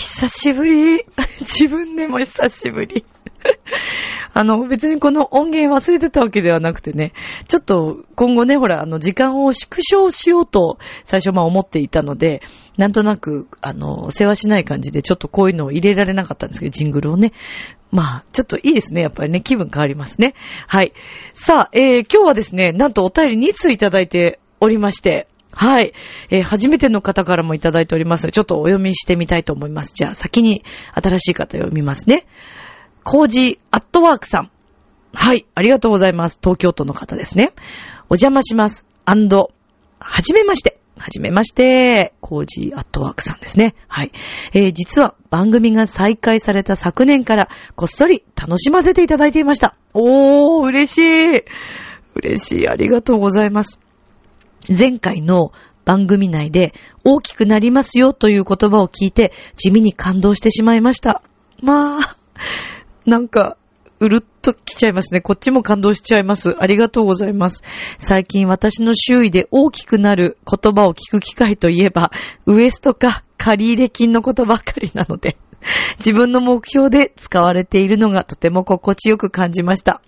[0.05, 1.05] 久しぶり。
[1.41, 3.07] 自分でも久しぶり。
[4.35, 7.13] あの、別にこの音源忘れてたわけではなくてね、
[7.49, 12.43] ちょっと今後ね、ほら、あの、時間を縮小しようと最初まあ思っていたので、
[12.77, 17.33] なんとなく、あの、世話しない感じでちょっとこういうのを入れられなかったんですけど、ジングルをね。
[17.91, 19.01] まあ、ちょっといいですね。
[19.01, 20.35] やっぱりね、気分変わりますね。
[20.67, 20.93] はい。
[21.33, 25.93] さあ、えー、今日はですね、なんとお便り2通いただいておりまして、はい。
[26.31, 29.93] えー、初めての方からもいただいております、ちょっとお読みしてみたいと思います。
[29.95, 30.65] じゃあ、先に
[30.95, 32.27] 新しい方読みますね。
[33.05, 34.51] コージアットワークさん。
[35.13, 35.47] はい。
[35.55, 36.39] ありがとうございます。
[36.43, 37.53] 東京都の方ですね。
[38.09, 38.85] お邪魔します。
[39.05, 39.53] アンド、
[40.01, 40.79] はじめまして。
[40.97, 42.15] はじめまして。
[42.21, 43.75] コージアットワークさんですね。
[43.89, 44.13] はい。
[44.53, 49.77] えー、実は番組が再開された昨年からこっそり楽しませていただいていました。
[49.93, 51.45] おー、嬉しい。
[52.15, 52.69] 嬉しい。
[52.69, 53.79] ありがとうございます。
[54.69, 55.53] 前回の
[55.85, 56.73] 番組内で
[57.05, 61.23] 大きくなりますよという言葉を聞いて地味に感動してしまいました。
[61.63, 62.17] まあ、
[63.07, 63.57] なんか、
[64.01, 65.21] うるっと来ちゃいますね。
[65.21, 66.55] こっちも感動しちゃいます。
[66.59, 67.63] ありがとうございます。
[67.99, 72.11] 最近私の周囲で大きくなる言葉を聞く機会といえば、
[72.47, 75.37] ウエストか借入れ金のことばかりなので、
[75.99, 80.03] 自分の目標で使われているのがとても心地よく感じました。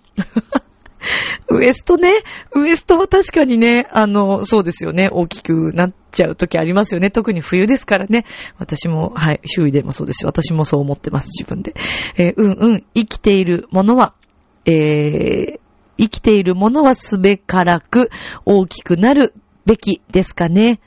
[1.49, 2.11] ウエストね。
[2.53, 5.09] ウエストは確かにね、あの、そうですよね。
[5.11, 7.11] 大きくなっちゃう時ありますよね。
[7.11, 8.25] 特に冬ですからね。
[8.57, 11.73] 私も、はい、周囲でもそうですし、私もそう思ってます、自分で。
[12.17, 14.13] えー、うんうん、生きているものは、
[14.65, 15.59] えー、
[15.97, 18.09] 生きているものはすべからく
[18.45, 19.33] 大きくなる
[19.65, 20.79] べきですかね。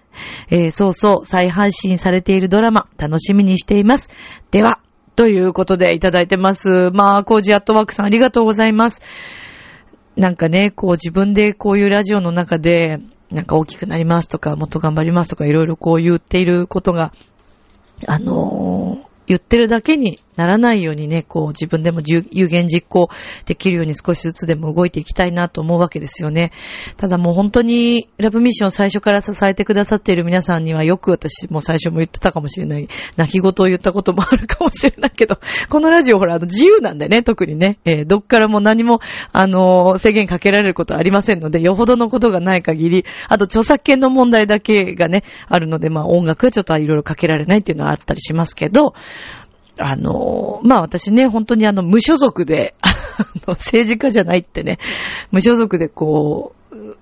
[0.51, 4.11] えー、そうそう、再配信されているドラマ、楽しみにしています。
[4.51, 4.81] では、
[5.16, 6.90] ということでいただいてます。
[6.92, 9.03] まあ、コージアットワークさんありがとうございます。
[10.20, 12.98] なんかね、こう自分でこういうラジオの中で、
[13.30, 17.14] なんか大きくなりますとか、もっと頑張りますとか、いろいろこう言っていることが、
[18.06, 23.11] あのー、言ってるだけにならないようにね、こう自分でも有言実行
[23.44, 26.50] できるように少しずつでも動いていきたいなと思うわけですよね。
[26.96, 32.88] ただもう本当にラブミッションを最初から支えてくださっている皆さんにはよく私も最初も言ってたかもしれない。
[33.18, 39.00] 泣き言を言ったこともあるかもしれないけど、 このラジオほらあの自由なんでね、特にね、えー、どっからも何も
[39.33, 48.94] あの、制限かけられることはありませんので、よほどのことがない限り、あと著作権の問題だけがね、あるので、まあ音楽はちょっといろいろかけられないっていうのはあったりしますけど、
[49.78, 52.74] あの、まあ私ね、本当にあの、無所属で、
[53.46, 54.78] 政治家じゃないってね、
[55.30, 56.96] 無所属でこう、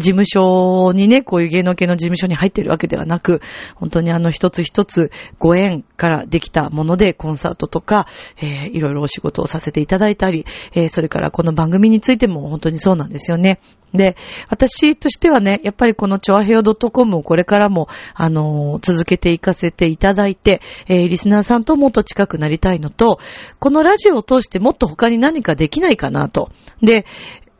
[0.00, 3.40] 事務所にね、こういう芸能系の事務所に入ってるわけではなく、
[3.76, 8.06] 本当にあの一つ一つご縁からできたものでコンサートとか、
[8.38, 13.60] えー、いろいろお仕事をさせていただいたり、えー、それからこの番組についても本当にそうなんですよね。
[13.94, 14.16] で、
[14.48, 23.18] 私としてはね、やっぱりこのチョアヘオ .com をこれからも、あのー、続けていかせていただいて、えー、リスナーさんともっと近くなりたいのと、
[23.58, 26.50] このラジオを通してもっと他に何かできないかなと。
[26.82, 27.04] で、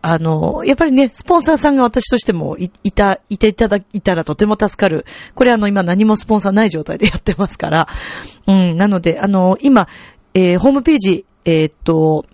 [0.03, 5.05] あの、やっぱりね、スポンサーさんが私としてもいいた、いていただいたらとても助かる。
[5.35, 7.89] これあの、今何もスポンサーない状態でやってますから。
[8.47, 9.89] うん、なので、あの、今、
[10.35, 12.25] えー、ホームページ、えー、っと、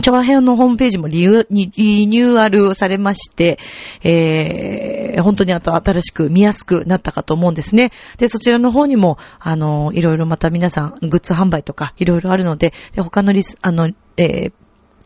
[0.00, 3.58] チョアヘオのホームページもリニューアルされまして、
[4.02, 7.92] えー、本当にあと新しく見やすくなったかと思うんですね。
[8.18, 14.52] で、そちらの方にも、あの、いろいろまた皆さん、グッズ販売とか、いろいろあるので、で他のリス、あの、えー、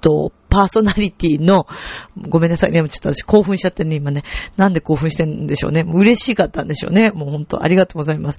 [0.00, 1.66] と、パーソナリティの、
[2.16, 4.22] ごめんなさいね、ちょっと私興奮しちゃってね、今ね。
[4.56, 5.84] なんで興奮してるんでしょうね。
[5.86, 7.10] 嬉しかったんでしょうね。
[7.10, 8.38] もう本当ありがとうございます。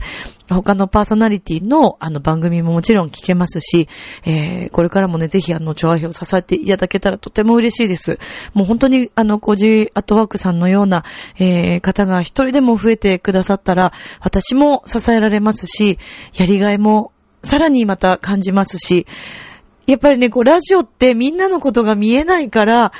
[0.49, 3.87] 他のパーソナリティの、あの番組ももちろん聞けますし、
[4.25, 8.17] えー、これからもね、ぜひあの、調和表を支えていただけたらとても嬉しいです。
[8.53, 11.03] もう本当に、あの、コジアットワークさんのような、
[11.37, 15.99] えー、方が一人でも増えてくださったら、私も支えられますし、
[16.35, 17.11] やりがいも
[17.43, 19.05] さらにまた感じますし、
[19.91, 22.91] やっぱりね、こう、ラジオってみんなのことが見えないから、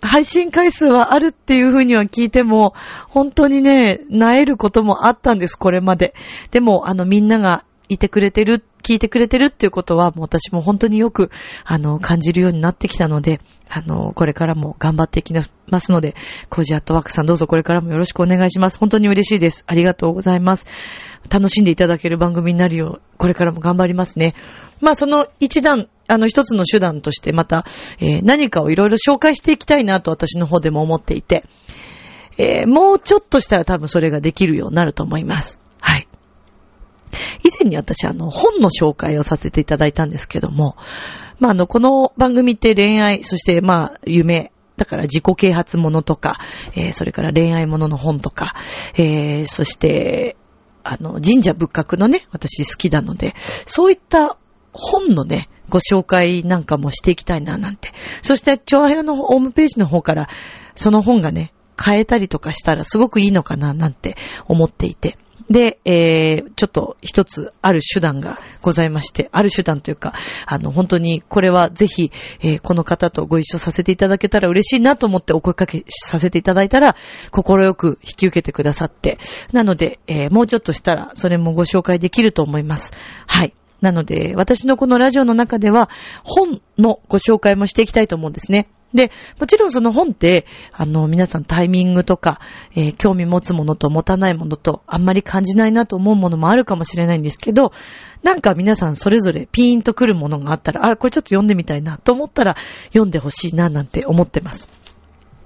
[0.00, 2.74] 配信回数はあるっていうふうには聞いても、
[3.08, 6.14] 本当にね、萎えることもあったんです、これまで。
[6.50, 11.30] でも、あの、みんながいてくれてる、聞いてくれてるっていうことは、もう私も本当によく、
[11.64, 16.14] あの、感じるようになってきたので、あの、これからも頑張っていきますので、
[16.50, 18.78] コージアットワークさんどうぞこれからもよろしくお願いします。
[18.78, 19.64] 本当に嬉しいです。
[19.66, 20.66] ありがとうございます。
[21.30, 24.34] 楽しんでいただける番組になるよう、これからも頑張りますね。
[24.84, 27.64] まあ、その一段、あの一つの手段としてまた、
[27.98, 31.44] えー、何かをいろいろ紹介していきたいなと私の方でも思っていて、
[32.36, 35.58] えー、もうちょっとしたら多分それができるようになると思います。
[35.80, 36.08] はい。
[37.42, 40.76] 以前に私あの本の紹介をさせていただいたんですけども、
[41.38, 46.38] まああのこの番組って恋愛、そしてまあ夢、だから自己啓発ものとか、
[46.74, 48.54] えー、それから恋愛ものの本とか、
[48.94, 50.36] えー、そして、
[50.82, 54.36] あの、神社仏閣のね、私好きなので、そういった
[54.74, 57.92] 本のね、ご紹介なんかもしていきたいななんて。
[58.20, 60.28] そして、調和のホームページの方から、
[60.74, 65.16] その本がね、変えたりとかしたらすごくいいのかななんて思っていて。
[65.50, 70.14] で、えー、ちょっと一つある手段がございまして、ある手段というか、
[70.46, 72.10] あの、本当にこれはぜひ、
[72.40, 76.96] えー、この方とご一緒させていただけたら嬉しいなと思ってお声かけさせていただいたら、
[77.30, 79.18] 心よく引き受けてくださって、
[79.52, 82.92] なので、えー、もうちょっとしたらそれもご紹介できると思います。
[83.26, 83.54] はい。
[83.84, 85.90] なので、私のこのラジオの中では、
[86.24, 88.68] 本のご紹介もしていきたいと思うんですね。
[88.94, 92.40] で、もちろんその本って、あの、皆さんタイミングとか、
[92.74, 97.72] えー、興味持つものと持たないものと、あんまり感じないなと思うものもあるかもしれないんですけど、
[98.22, 104.83] なんか皆さんそれぞれピーンとくるものがあったら、あ、これちょっと読んでみたいなと思ったら、読んでほしいななんて思ってます。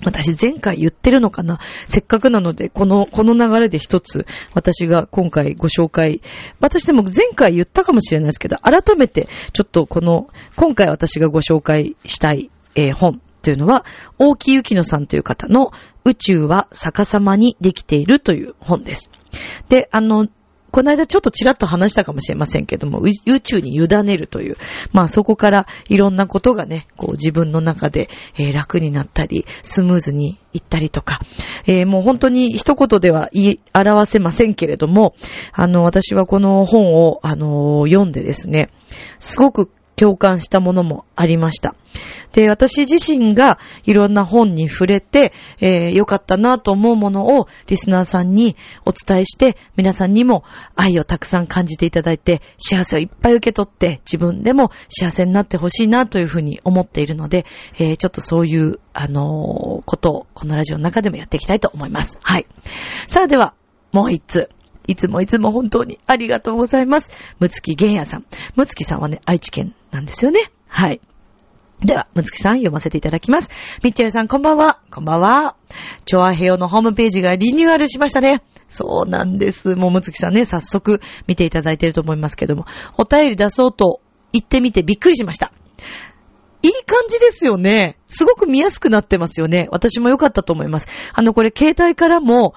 [0.04, 1.58] 私前回言ってるのかな？
[1.86, 6.20] せっかくなので、この、この流れで一つ、私が今回ご紹介、
[6.60, 13.84] 私でも前回言ったかもしれないですけど、改めて、ちょっとこの、今回私がご紹介したい、えー、本というのは、
[14.18, 15.72] 大木ゆきのさんという方の
[16.04, 19.10] 宇宙は逆さまにできているという本です。
[19.68, 20.28] で、あの、
[20.70, 24.56] この間ちょっとちらっと話したかもしれませんけども、宇宙に委ねるという、
[24.92, 31.20] まあそこからいろんなことがね、こう自分の中で、えー、楽になったり、スムーズにいったりとか、
[31.66, 35.14] えー、もう本当に一言では言い表せませんけれども、
[35.52, 38.68] あの、私はこの本を、あのー、読んでですね、
[39.18, 41.74] すごく共感したものもありました。
[42.32, 50.44] で、私自身がいろんな本に触れて、えー、良かったなと思うものをリスナーさんにお伝えして、皆さんにも
[50.76, 57.44] 愛をたくさん感じていただいて、幸せをいっぱい受け取って、自分でも幸せになってほしいなというふうに思っているので、
[57.78, 62.18] えー、ちょっとそういう、あのー、ことをこのラジオの中でもやっていきたいと思います。
[62.22, 62.46] はい。
[63.06, 63.54] さあでは、
[63.92, 64.48] もう一つ。
[64.88, 67.10] いつもいつも本当にありがとうございます。
[67.38, 68.24] むつきげんやさん。
[68.56, 70.50] むつきさんはね、愛知県なんですよね。
[70.66, 71.00] はい。
[71.84, 73.50] では、むつきさん読ませていただきます。
[73.84, 74.80] ミッチェルさん、こんばんは。
[74.90, 75.56] こんばんは。
[76.06, 78.42] チョアヘヨのホームページがリニューアルしましたね。
[78.68, 79.76] そうなんです。
[79.76, 82.64] もうむつきさんね、早速見ていただいていると思いますけども、
[82.96, 84.00] お便り出そうと
[84.32, 85.52] 言ってみてびっくりしました。
[86.62, 87.98] いい感じですよね。
[88.06, 89.68] すごく見やすくなってますよね。
[89.70, 90.88] 私も良かったと思います。
[91.12, 92.54] あの、これ、携帯からも、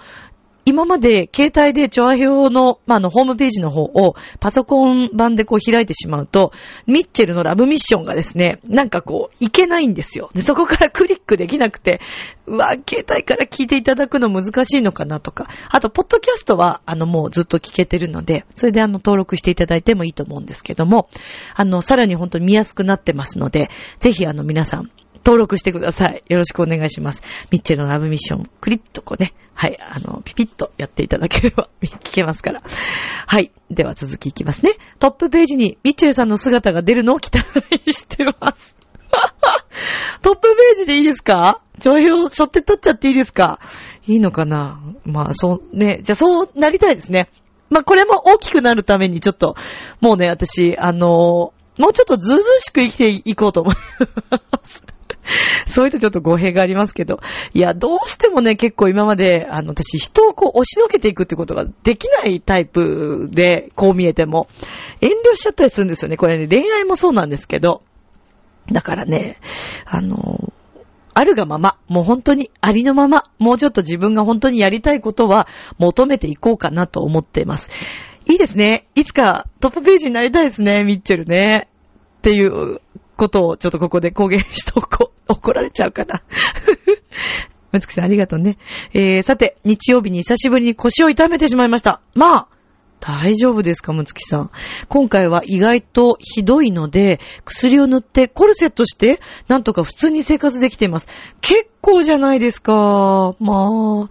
[0.65, 6.51] 今まで携帯でチョア表の、まあ、の、ホームページの方をパソコン版でこう開いてしまうと、
[6.85, 10.29] ミッチェルのラブミッションがですね、なんかこう、いけないんですよ。
[10.33, 11.99] で、そこからクリックできなくて、
[12.45, 15.47] うわ、携帯から聞いていただくの難しいのかなとか。
[15.69, 21.09] あと、ポッドキャストは、あの、もうずっと聞けてるので、それであの、登録していただいてもいいと思うんですけども、
[21.55, 23.69] あの、さらに本当に見やすくなってますので、
[23.99, 24.91] ぜひあの、皆さん、
[25.23, 26.23] 登録してください。
[26.27, 27.21] よろしくお願いします。
[27.51, 32.63] ミッチェルのラブミッション、クリッとこうね、はい、あの、ピピッとやっていただければ 聞けますから。
[33.27, 33.51] はい。
[33.69, 34.73] では続きいきますね。
[34.99, 37.45] トップページにミッチェルさんの姿が出るのを期待
[37.93, 38.75] してます。
[40.21, 41.61] トップページでいいですか？
[41.79, 43.59] 長編を背負って立っちゃっていいですか？
[44.07, 44.81] いいのかな？
[45.05, 45.99] まあ、そう、ね。
[46.01, 47.29] じゃあそうなりたいですね。
[47.69, 49.55] まあ、これも大きくなるためにちょっと、
[50.01, 54.83] もうね、私、あのー、もうちょっとずうずうしく生きていこうと思います。
[55.67, 57.19] そういうとちょっと語弊がありますけど。
[57.53, 64.47] いや、どうしてもね、結構今まで、あの、私、人をこう押しのけていくってことができないタイプで、こう見えても。
[65.01, 66.17] 遠慮しちゃったりするんですよね。
[66.17, 67.81] これね、恋愛もそうなんですけど。
[68.71, 69.37] だからね、
[69.85, 70.53] あの、
[71.13, 77.69] あるがまま、もう本当にありのまま、もうちょっと自分が本当にやりたいことは求めていこうかなと思っています。
[78.25, 78.87] いいですね。
[78.95, 81.67] いつかトップページになりたいですね、ミッチェルね。
[82.19, 82.81] っていう
[83.17, 85.11] ことをちょっとここで公言しとこう。
[85.31, 86.21] 怒られちゃうかな。
[87.71, 88.57] むつきさんありがとうね。
[88.93, 92.01] えー、さて、日曜日に久しぶりに腰を痛めてしまいました。
[92.15, 92.47] まあ、
[93.01, 94.51] 大丈夫ですか、むつきさん。
[94.87, 101.07] 今回は意外とひどいので、薬を塗ってコルセットして、なんとか普通に生活できています。
[101.41, 103.35] 結構じゃないですか。
[103.39, 104.09] まあ、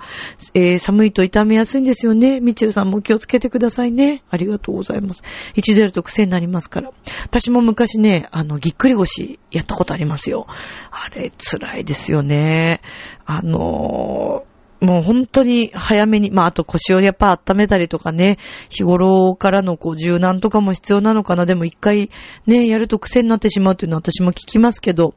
[0.55, 2.40] えー、寒いと痛めやすいんですよね。
[2.40, 4.24] ミチェルさんも気をつけてくださいね。
[4.29, 5.22] ありがとうございます。
[5.55, 6.90] 一度やると癖になりますから。
[7.24, 10.48] 私も昔ね、あの、ぎっくり腰やったことありますよ。
[10.90, 12.83] あれ、辛いですよね。
[13.24, 14.49] あのー
[14.80, 18.38] もう本当に早めに、まああと腰をやっぱ温めたりとかね、
[18.70, 21.44] 日頃からのこう柔軟とかも必要なのかな。
[21.44, 22.10] でも一回
[22.46, 25.14] ね、やると癖になってしまうっていうのは私も聞きますけど、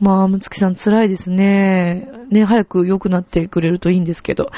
[0.00, 2.08] まあ、むつきさん辛いですね。
[2.30, 4.50] ね、早く良くなってくれるといいんですけど。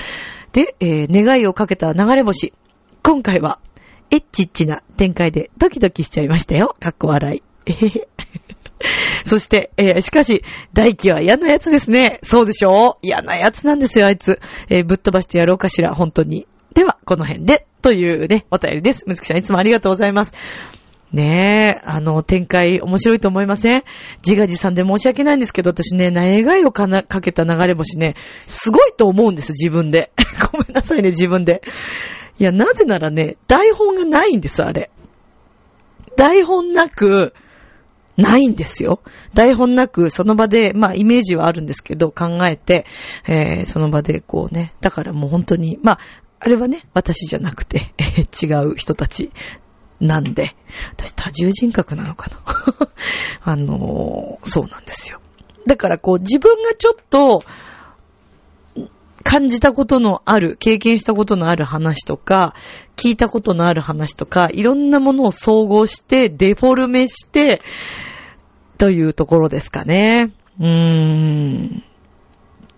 [0.53, 2.55] で、えー、願いをかけた流れ星。
[3.03, 3.61] 今回は、
[4.11, 6.75] エッチッチな展開でドキドキしちゃいましたよ。
[6.81, 7.43] かっこ笑い。
[7.67, 8.09] えへへ。
[9.25, 12.19] そして、えー、しかし、大輝は嫌なやつですね。
[12.23, 14.41] そうでしょう嫌なやつなんですよ、あいつ。
[14.69, 16.47] えー、ぶっ飛ばしてやろうかしら、本当に。
[16.75, 19.05] では、この辺で、というね、お便りです。
[19.07, 20.35] むつきさん、いつもありがとうございます。
[21.13, 23.85] ねえ、あの、展開面白いと思いません？
[24.27, 28.15] 自画自賛で申し訳ないんですけど、私ね、願いをかな、かけた流れ星ね、
[28.47, 30.11] すごいと思うんです、自分で。
[30.53, 31.63] ごめんなさいね、自分で。
[32.39, 34.91] いや、なぜならね、台本がないんです、あれ。
[36.17, 37.35] 台本なく、
[38.17, 39.01] ないんですよ。
[39.35, 42.87] 台本なく、その場で、まあ、イメージはあるんですけど、考えて、
[43.29, 45.99] えー、その場でこうね、だからもう本当に、まあ、
[46.41, 47.95] あれはね、私じゃなくて、
[48.43, 49.31] 違う人たち
[50.01, 50.55] なんで、
[50.93, 52.37] 私多重人格なのかな
[53.53, 55.21] あのー、そうなんですよ。
[55.67, 57.43] だからこう、自分がちょっと、
[59.27, 62.55] 感じたことのある、経験したことのある話とか、
[62.95, 67.61] 聞いたことのある話とか、いろんなものを総合して、デフォルメして、
[68.79, 70.33] というところですかね。
[70.61, 71.85] うーん。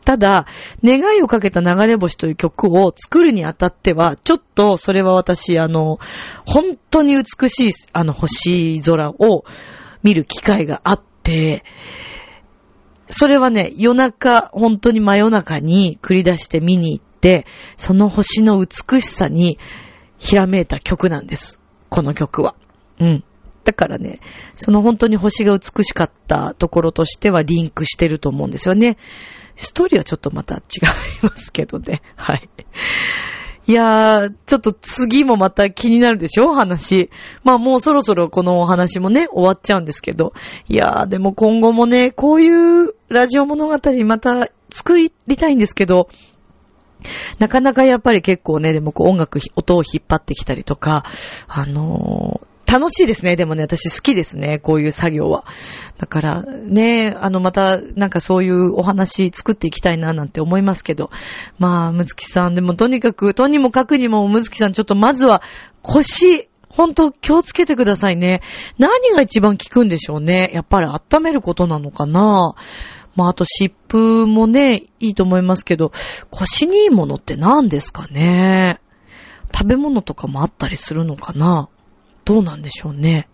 [0.04, 0.46] ただ、
[0.82, 5.98] 願いをかけた流れ星という曲を作るにあたっては、ちょっとそれは私、あの、
[6.46, 9.44] 本当に美しい、あの、星空を
[10.02, 11.62] 見る機会があって、
[13.06, 17.44] それはね、夜中、本当に真夜中に繰り出して見に行って、
[17.76, 19.58] その星の美しさに
[20.18, 21.60] ひらめいた曲なんです。
[21.90, 22.54] この曲は。
[23.00, 23.24] うん。
[23.68, 24.20] だからね、
[24.54, 28.96] その本当に星が美しかったところとしてはリンクしてると思うんですよね。
[29.56, 30.62] ストーリーはちょっとまた違い
[31.22, 32.00] ますけどね。
[32.16, 32.48] はい。
[33.66, 36.54] いやー、ちょっと次もまた気になるでしょ？
[36.54, 37.10] 話。
[37.44, 40.32] まあもうそろそろこのお話もね、終わっちゃうんですけど。
[40.66, 42.48] いやー、でも今後もね、こうい
[42.86, 46.08] うラジオ物語また作りたいんですけど、
[47.38, 51.04] なかなかやっぱり結構ね、でもこう音楽、音を引っ張ってきたりとか、
[51.48, 53.34] あのー楽しいですね。
[53.34, 54.58] でもね、私好きですね。
[54.58, 55.46] こういう作業は。
[55.96, 61.10] だからね、あの、また、なんかそういうお話作っていきたいななんて思いますけど。
[61.58, 65.40] まあ、むつきさん、でもとにかく、とにもかくにもむつきさん、ちょっとまずは
[65.80, 68.42] 腰、ほんと気をつけてくださいね。
[68.76, 70.50] 何が一番効くんでしょうね。
[70.52, 72.54] やっぱり温めることなのかな。
[73.16, 75.90] まあ、あと湿布もね、いいと思いますけど、
[76.30, 78.78] 腰にいいものって何ですかね。
[79.52, 81.70] 食べ物とかもあったりするのかな。
[82.28, 83.26] どうなんでしょうね。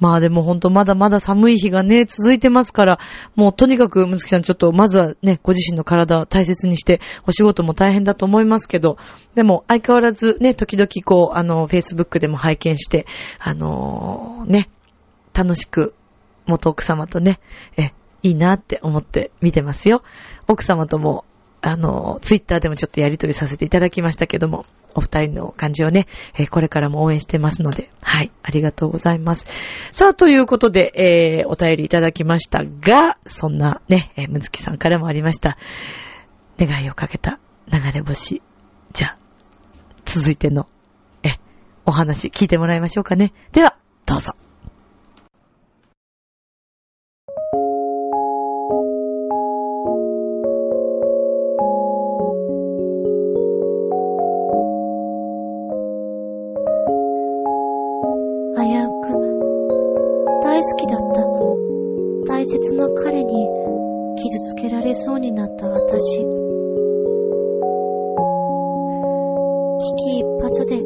[0.00, 2.98] まあでもほんとまだまだ寒い日がね、続いてますから、
[3.36, 8.96] もうとにかく、むつきさんちょっとまずはね、ご自身の体を大切にして、お仕事も大変だと思いますけど、
[9.36, 13.06] でも相変わらずね、時々こう、あの、Facebook でも拝見して、
[13.38, 14.70] あのー、ね、
[15.32, 15.94] 楽しく、
[16.46, 17.38] 元奥様とね、
[17.76, 17.92] え、
[18.24, 20.02] いいなって思って見てますよ。
[20.48, 21.24] 奥様とも
[21.62, 29.46] あの、ツイッターでもちょっとやりとりさせていただきましたけども、お二人の感じをね、えー、これからも応援してますので、はい、ありがとうございます。
[29.92, 35.58] さあ、ということで、えー、お便りいただきましたが、そんなね、えー、むずきさんからもありました、
[36.58, 37.38] 願いをかけた
[37.70, 38.42] 流れ星。
[38.92, 39.18] じゃあ、
[40.04, 40.66] 続いての、
[41.22, 41.38] え、
[41.84, 43.32] お話聞いてもらいましょうかね。
[43.52, 44.32] では、どうぞ。
[60.62, 61.20] 好きだった
[62.32, 63.48] 大切な彼に
[64.22, 66.18] 傷つけられそうになった私。
[69.78, 70.76] 危機一髪で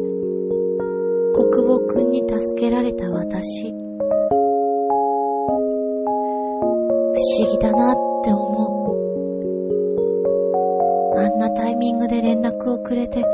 [1.35, 3.73] 国母くんに助けられた私。
[7.13, 8.95] 不思議だなって思う。
[11.19, 13.25] あんなタイミングで連絡をくれて、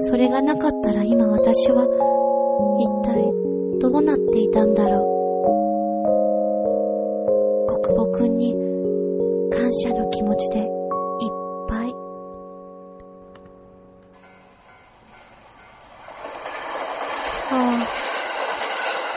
[0.00, 1.86] それがなかったら今私は
[2.78, 3.41] 一体
[3.80, 5.12] どうなっていたんだろう。
[7.82, 8.54] 国母くんに
[9.50, 10.66] 感謝の気持ちでいっ
[11.68, 11.94] ぱい。
[17.50, 17.88] ああ、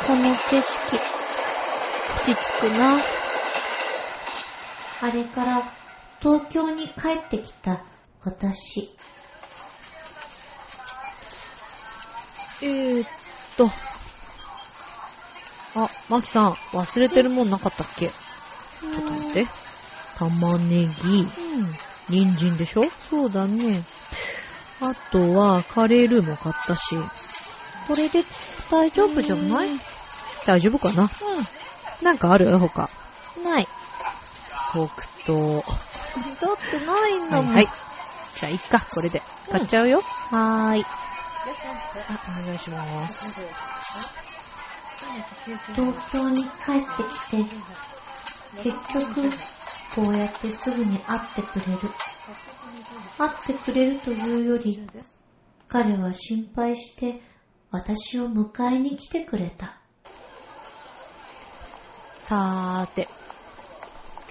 [0.05, 0.99] この景色、
[2.09, 3.01] 落ち着くな。
[5.01, 5.77] あれから
[6.21, 7.85] 東京に帰ってきた
[8.23, 8.89] 私。
[12.61, 13.09] えー、っ
[13.55, 13.94] と。
[15.76, 18.07] あ、マキさん、忘れてるもんなかったっけ？
[18.07, 19.45] ちょっと待って。
[20.17, 21.28] 玉ねぎ、うん、
[22.09, 22.86] 人参でしょ？
[23.09, 23.82] そうだね。
[24.82, 26.95] あとは、カレールーも買ったし。
[27.88, 28.23] これで
[28.71, 29.69] 大丈夫じゃない？
[30.45, 31.03] 大丈夫かな？
[31.03, 31.09] うん。
[32.05, 32.57] なんかある？
[32.57, 32.89] 他。
[33.43, 33.67] ない。
[34.71, 34.89] 即
[35.26, 35.63] 答。
[35.63, 37.53] だってないんだもん。
[37.53, 37.67] はい、はい。
[38.36, 39.21] じゃあ、いっか、これで。
[39.51, 39.99] 買っちゃうよ。
[40.32, 40.86] うん、はーい。
[40.86, 40.88] あ、
[42.41, 43.84] お願いします。
[45.74, 47.38] 東京に帰ってきて、
[48.61, 49.30] 結局、
[49.95, 51.89] こうやってすぐに会ってくれる。
[53.18, 54.89] 会ってくれるというより、
[55.68, 57.22] 彼は心配して
[57.72, 59.78] 私を迎えに来てくれた。
[62.20, 63.07] さーて、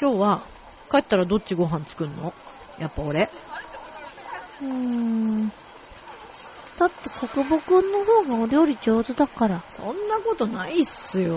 [0.00, 0.48] 今日は
[0.90, 2.34] 帰ったらどっちご飯作るの？
[2.76, 3.30] やっぱ俺
[4.60, 4.66] うー
[5.46, 5.52] ん。
[6.78, 9.62] だって国母くんの方がお料理上手だから。
[9.70, 11.36] そんなことないっすよ。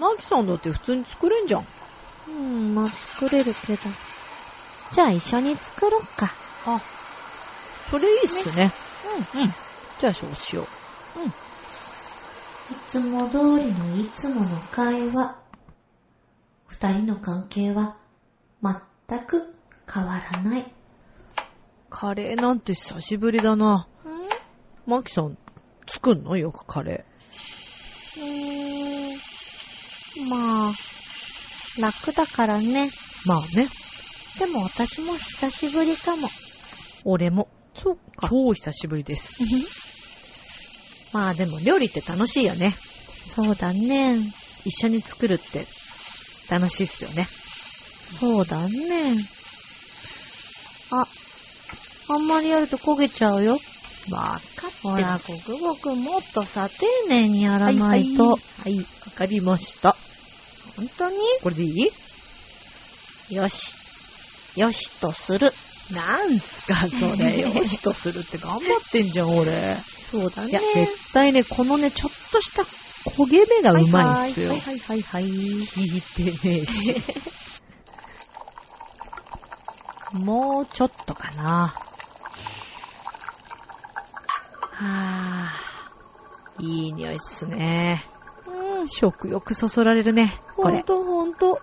[0.00, 1.66] なきさんだって普通に作れんじゃん。
[2.28, 3.82] うん、まあ作れるけど。
[4.92, 6.32] じゃあ一緒に作ろっか。
[6.66, 6.80] あ、
[7.90, 8.64] それいいっすね。
[8.64, 8.72] ね
[9.34, 9.54] うん、うん。
[9.98, 10.62] じゃあそうしよ
[11.16, 11.20] う。
[11.20, 11.28] うん。
[11.28, 11.32] い
[12.86, 15.36] つも通りのいつもの会話。
[16.66, 17.96] 二人の関係は
[18.62, 19.54] 全く
[19.92, 20.72] 変わらない。
[21.90, 23.88] カレーなんて久しぶりだな。
[24.88, 25.36] んマキさん、
[25.86, 26.38] 作んの？
[26.38, 28.20] よくカレー。
[28.20, 28.26] うー
[30.24, 30.28] ん。
[30.30, 30.72] まあ、
[31.80, 32.88] 楽だからね。
[33.26, 33.68] まあね。
[34.38, 36.28] でも私も久しぶりかも。
[37.04, 37.48] 俺も。
[37.74, 38.28] そうか。
[38.28, 39.28] 超久しぶりです。
[41.12, 42.74] まあでも料理って楽しいよね。
[43.26, 44.16] そうだね。
[44.64, 45.66] 一緒に作るって
[46.50, 47.26] 楽しいっすよね。
[48.18, 49.14] そうだね。
[50.90, 51.04] あ、
[52.14, 53.52] あんまりやると焦げちゃうよ。
[54.10, 58.24] わかほら、国語くんもっとさ、丁寧にやらないと。
[58.24, 58.76] はい、はい
[59.06, 59.96] わかりました。
[60.76, 61.16] 本当に？
[61.42, 63.34] これでいい？
[63.34, 63.54] よし。
[64.56, 65.52] よしとする。
[65.90, 67.38] なんすか、それ。
[67.40, 69.76] よしとするって頑張ってんじゃん、俺。
[70.10, 70.50] そうだね。
[70.50, 74.50] いや、絶対ね、このね、ちょっとした焦げ目がうまいんすよ。
[74.50, 75.24] はいはいはいはい。
[75.24, 76.02] 聞い
[76.40, 76.94] てねえし。
[80.12, 81.74] もうちょっとかな。
[84.80, 88.04] はぁ、いい匂いっすね。
[88.46, 88.88] うん。
[88.88, 90.76] 食欲そそられるね、これ。
[90.76, 91.62] ほんとほんと。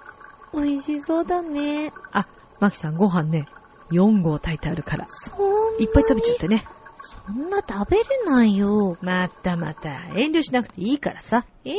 [0.54, 1.94] 美味しそうだね。
[2.12, 2.28] あ、
[2.60, 3.48] マキさんご飯ね、
[3.90, 5.06] 4合炊いてあるから。
[5.08, 5.46] そんな
[5.80, 5.86] に？
[5.86, 6.66] いっぱい食べちゃってね。
[7.00, 8.98] そんな食べれないよ。
[9.02, 11.46] またまた、遠慮しなくていいからさ。
[11.64, 11.78] 遠慮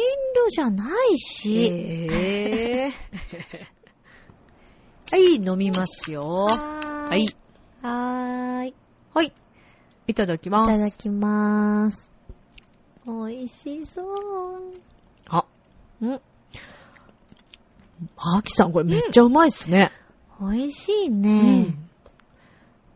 [0.49, 1.67] じゃないし。
[1.67, 2.93] えー
[5.13, 6.23] はい、飲みますよ。
[6.23, 7.27] ははい。
[7.83, 8.75] はーい。
[9.15, 9.33] はい。
[10.07, 10.73] いただきいます。
[10.73, 12.11] ただきまーす。
[13.07, 14.07] 美味しそう。
[15.29, 15.45] あ、
[16.05, 16.21] ん
[18.17, 19.91] あきさん、これめっちゃうまいっすね。
[20.41, 21.23] 美味しいうん。
[21.23, 21.75] ね。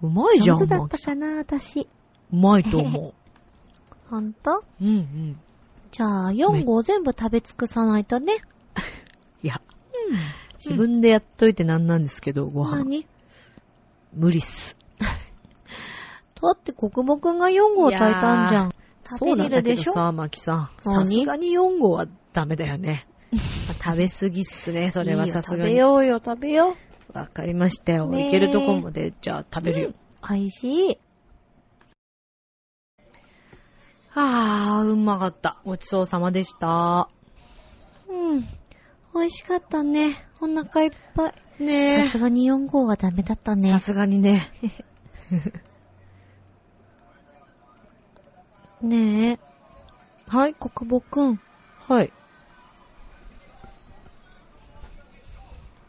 [0.02, 0.88] うまいじゃん、上手だっ。
[0.88, 1.88] たかな、私。
[2.32, 3.14] うまいと思
[4.08, 4.62] ほんとう。
[4.80, 5.40] うんうん。
[5.90, 8.34] じゃあ、4合全部食べ尽くさないとね。
[9.42, 9.61] いや、
[10.58, 12.84] 自分でやっといてなんなんですけど、ご飯。
[12.84, 13.06] 何？
[14.12, 14.76] 無理っす。
[16.43, 18.74] だって国母くんが4合炊いたんじゃん。
[19.05, 19.93] そうなんだけど食べれるでしょ？
[19.93, 20.70] さ、マキさん。
[20.84, 21.07] 何？
[21.07, 23.07] さすがに4合はダメだよね。
[23.32, 25.70] 食べ過ぎっすね、それはさすがに。
[25.70, 26.76] 食べようよ、食べよ
[27.14, 27.18] う。
[27.18, 28.11] わかりましたよ。
[28.18, 29.91] いけるとこまで、じゃあ食べるよ。
[30.28, 30.99] 美味しい。
[34.14, 35.59] あー、うまかった。
[35.64, 37.09] ごちそうさまでした。
[38.09, 38.41] うん。
[39.14, 40.16] 美味しかったね。
[40.41, 41.32] お腹いっぱい。
[41.32, 43.78] さねすがに4合はダメだったねさ。
[43.80, 44.53] すがにね。
[48.83, 49.39] ねえ。
[50.28, 50.55] はい。
[50.55, 51.41] 国母くん。
[51.89, 52.12] はい。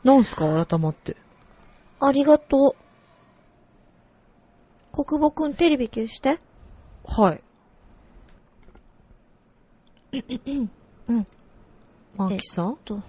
[0.04, 1.16] なんすか改まって。
[2.00, 2.76] ありがと
[4.94, 5.04] う。
[5.06, 6.40] 国母くんテレビ消して。
[7.06, 7.44] はい。
[11.08, 11.28] うん。
[12.18, 12.76] マキさん？
[12.84, 13.02] と、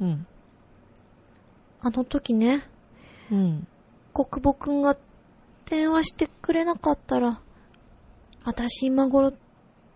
[0.00, 0.26] うん。
[1.80, 2.62] あの時ね、
[3.30, 3.66] うん。
[4.14, 4.96] 国母くんが
[5.66, 7.42] 電話してくれなかったら、
[8.44, 9.32] 私今頃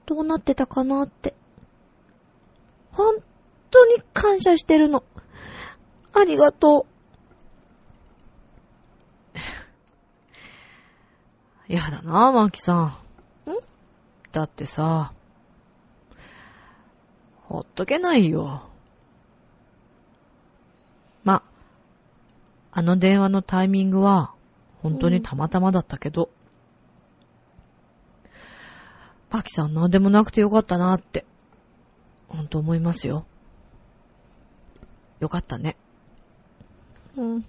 [0.07, 1.35] どうなってたかなって。
[2.93, 3.17] 本
[3.71, 5.05] 当に感謝してるの。
[6.15, 6.87] ありがと
[11.69, 12.99] やだな、マキさ
[13.47, 13.51] ん。
[13.51, 13.55] ん？
[14.33, 15.13] だってさ、
[17.43, 18.63] ほっとけないよ。
[21.23, 21.43] ま、
[22.73, 24.33] あの電話のタイミングは、
[24.83, 26.31] 本当にたまたまだったけど、
[29.31, 31.25] マキさんなんでもなくてよかったなって、
[32.29, 33.27] 本当思いますよ。
[35.21, 35.77] よかったね。
[37.17, 37.23] う。
[37.23, 37.47] うん。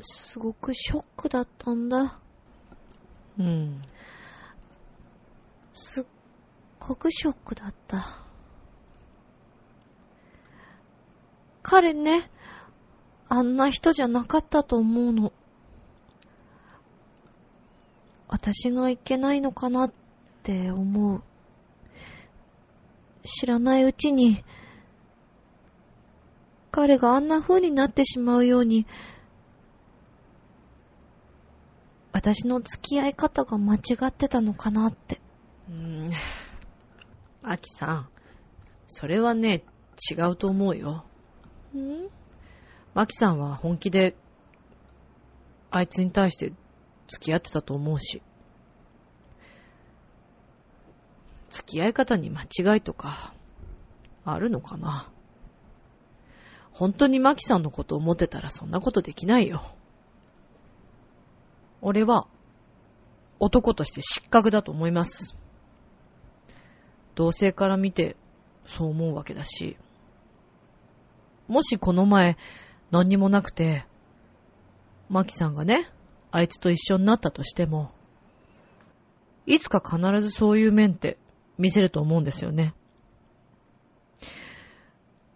[0.00, 2.18] すごくショックだったんだ。
[3.38, 3.82] うん。
[5.74, 6.04] すっ
[6.78, 8.24] ごくショックだった。
[11.62, 12.30] 彼ね、
[13.28, 15.32] あんな人じゃなかったと思うの。
[18.32, 19.92] 私がいけないのかなっ
[20.44, 21.22] て思う。
[23.24, 24.44] 知らないうちに、
[26.70, 28.86] 彼があんな風になってしまうように、
[32.12, 35.20] 私の付き合い方が間違ってたのかなって。
[35.68, 35.74] うー
[36.08, 36.10] ん。
[37.42, 38.08] アキさん、
[38.86, 39.64] それはね、
[40.08, 41.04] 違うと思うよ。
[41.74, 42.08] ん？
[42.94, 44.14] マキさんは本気で、
[45.72, 46.52] あいつに対して
[47.10, 48.22] 付き合ってたと思うし。
[51.48, 53.34] 付き合い方に間違いとか、
[54.24, 55.10] あるのかな
[56.72, 59.74] 本当にマキさんのこと思ってたらそんなことできないよ。
[61.82, 62.28] 俺は、
[63.40, 65.36] 男として失格だと思います。
[67.16, 68.16] 同性から見て、
[68.66, 69.76] そう思うわけだし。
[71.48, 72.36] もしこの前、
[72.92, 73.84] 何にもなくて、
[75.08, 75.90] マキさんがね、
[76.32, 77.90] あいつと一緒になったとしても、
[79.46, 81.18] いつか必ずそういう面って
[81.58, 82.74] 見せると思うんですよね。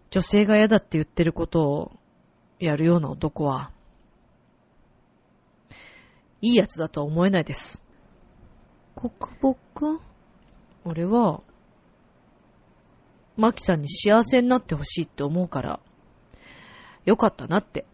[0.09, 1.91] 女性が嫌だって言ってることを
[2.59, 3.71] やるような男は、
[6.41, 7.83] いいやつだとは思えないです。
[8.95, 9.99] 国母くん
[10.85, 11.41] 俺は、
[13.35, 15.79] マキさんに幸せになってほしいって思うから、
[17.03, 17.85] よかったなって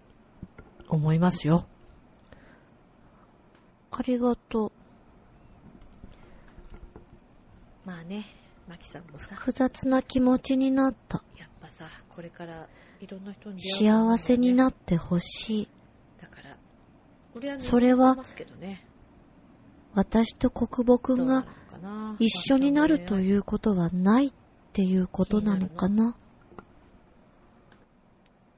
[0.88, 1.66] 思いますよ。
[3.92, 4.72] ありがとう。
[7.86, 8.26] まあね、
[8.68, 11.24] マキさんもさ、複雑な気持ちになった。
[11.38, 11.86] やっぱさ、
[12.16, 12.68] これから
[13.00, 15.68] いろんな人に出会う幸せになっってほしい。
[16.22, 16.58] だから、
[17.36, 18.86] 俺はねそれは思いますけどね
[19.94, 22.16] 私と国母くんがどうなのかな？
[22.20, 23.22] 一緒になるとう。
[23.22, 24.32] いうことはないっ
[24.74, 26.12] ていうことなのかな？
[26.12, 26.16] っ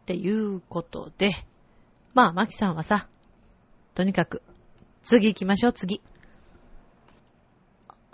[0.05, 1.31] ていうことで、
[2.13, 3.07] まあ、マキさんはさ、
[3.95, 4.41] とにかく、
[5.03, 6.01] 次行きましょう、次。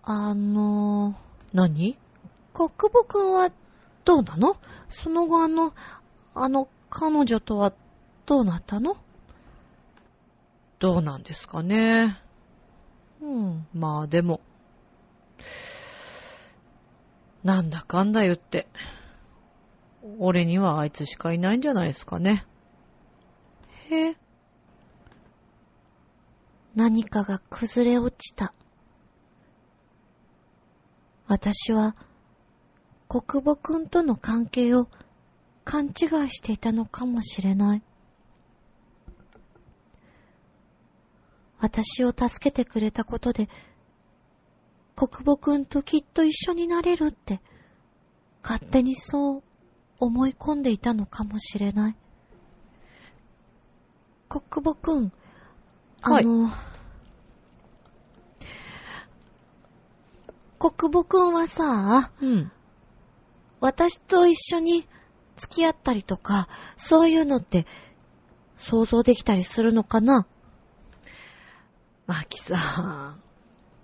[0.02, 1.16] あの
[1.54, 1.98] 何？
[2.54, 3.52] ー、国母くんは
[4.06, 4.58] どうなの？
[4.90, 5.74] その後あの、
[6.34, 7.74] あの彼女とは
[8.26, 8.98] どうなったの？
[10.80, 12.18] どうなんですかね。
[13.22, 13.68] うん。
[13.74, 14.42] まあでも、
[17.44, 18.68] なんだかんだ言って、
[20.18, 22.46] 俺にはあいつしかいないんじゃないですかね。
[23.90, 24.18] へえ。
[26.76, 28.54] 何かが崩れ落ちた。
[31.28, 31.96] 私は、
[33.08, 34.88] 国母くんとの関係を
[35.64, 37.84] 勘違いしていたのかもしれない。
[41.60, 43.50] 私を助けてくれたことで、
[44.96, 47.42] 国母くんときっと一緒になれるって、
[48.42, 49.44] 勝手にそう
[50.00, 51.96] 思い込んでいたのかもしれない。
[54.30, 55.12] 国母くん、
[56.02, 56.52] あの、
[60.60, 62.52] 国母くんはさ、うん。
[63.60, 64.88] 私と一緒に
[65.36, 66.48] 付き合ったりとか、
[66.78, 67.66] そういうのって
[68.56, 70.26] 想像できたりするのかな？
[72.08, 73.22] マキさん、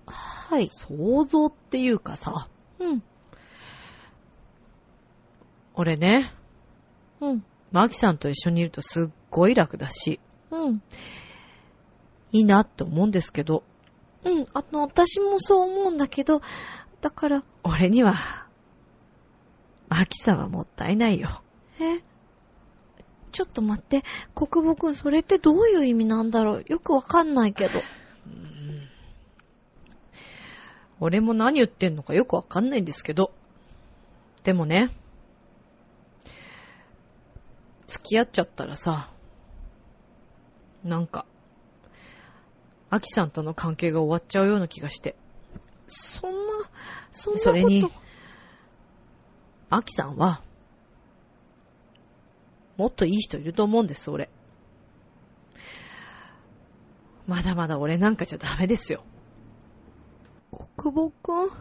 [0.06, 0.70] はい。
[0.72, 2.48] 想像っていうかさ、
[2.80, 3.04] うん、
[5.76, 6.34] 俺ね、
[7.20, 10.20] うん、マキさんと一緒にいるとすっごい楽だし、
[10.52, 10.82] うん、
[12.36, 13.64] いいなって思うんですけど、
[14.26, 14.46] うん。
[14.54, 16.42] あの、私もそう思うんだけど、
[17.00, 18.16] だから、俺には、
[19.88, 21.42] マキさんはもったいないよ。
[21.80, 22.02] え？
[23.32, 26.66] ちょっと待って、国母くん、それってどういう意味なんだろう？
[26.68, 27.80] よくわかんないけど。
[31.00, 33.32] 俺も何言ってんのかよくわかんないんですけど。
[34.44, 34.92] でもね、
[37.88, 39.10] 付き合っちゃったらさ、
[40.84, 41.26] なんか、
[42.96, 45.18] アキさんとの関係が終わっちゃうような気がして。
[45.86, 46.38] そんな、
[47.12, 47.44] そんなこと。
[47.44, 47.84] それに
[49.70, 50.42] アキさんは、
[52.78, 54.30] もっといい人いると思うんです、俺。
[57.28, 59.04] まだまだ俺なんかじゃダメですよ。
[60.78, 61.52] 国母くん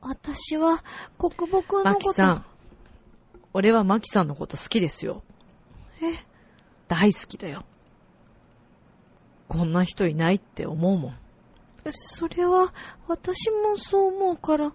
[0.00, 0.82] 私は、
[1.16, 2.10] 国母くんのマこと。
[2.10, 2.44] キさん。
[3.52, 5.22] 俺はマキさんのこと好きですよ。
[6.02, 6.26] え？
[6.88, 7.64] 大好きだよ。
[9.48, 11.16] こんな人いないって思うもん。
[11.90, 12.72] それは、
[13.08, 14.72] 私もそう思うから。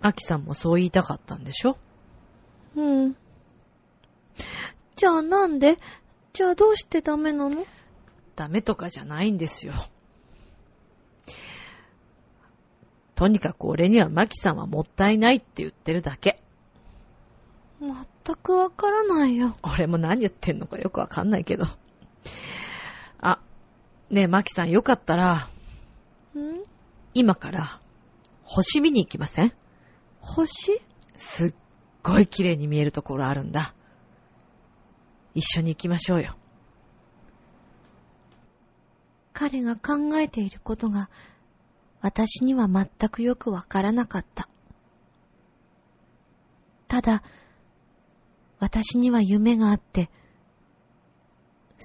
[0.00, 1.76] アキさんもそう言いたかったんでしょ？
[2.76, 3.16] うん。
[4.96, 5.78] じゃあなんで？
[6.32, 7.64] じゃあどうしてダメなの？
[8.36, 9.72] ダメとかじゃないんですよ。
[13.14, 16.42] とにかく俺にはマキさんはもったいないって言ってるだけ。
[17.80, 17.92] 全
[18.36, 19.54] くわからないよ。
[19.62, 21.64] 俺も何言ってんのかよくわかんないけど。
[23.20, 23.40] あ、
[24.10, 25.48] ねえマキさんよかったら、
[26.34, 26.64] ん？
[27.14, 27.80] 今から
[28.42, 29.52] 星見に行きません？
[30.20, 30.80] 星？
[31.16, 31.54] すっ
[32.02, 33.74] ごい綺麗に見えるところあるんだ。
[35.34, 36.36] 一緒に行きましょうよ。
[39.32, 41.10] 彼が考えていることが、
[42.00, 44.48] 私には全くよくわからなかった。
[46.86, 47.22] ただ、
[48.60, 50.10] 私には夢があって、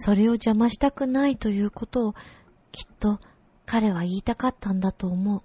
[0.01, 2.13] それを邪魔したくないということを
[2.71, 3.19] きっと
[3.65, 5.41] 彼は言いたかったんだと思う。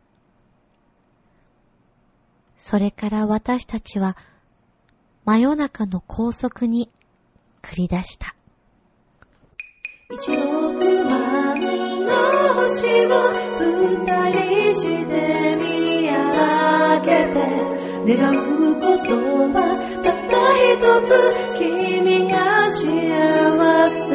[2.57, 4.17] それから私たちは
[5.25, 6.89] 真夜中の高速に
[7.63, 8.37] 繰り出した。
[12.67, 13.69] 星を二
[14.31, 15.12] 人して
[15.57, 16.17] 見上
[17.01, 17.37] げて
[18.07, 19.12] 願うこと
[19.53, 19.57] は
[20.03, 20.73] たった一
[21.05, 21.09] つ
[21.59, 22.35] 君が
[22.71, 22.83] 幸
[23.91, 24.09] せ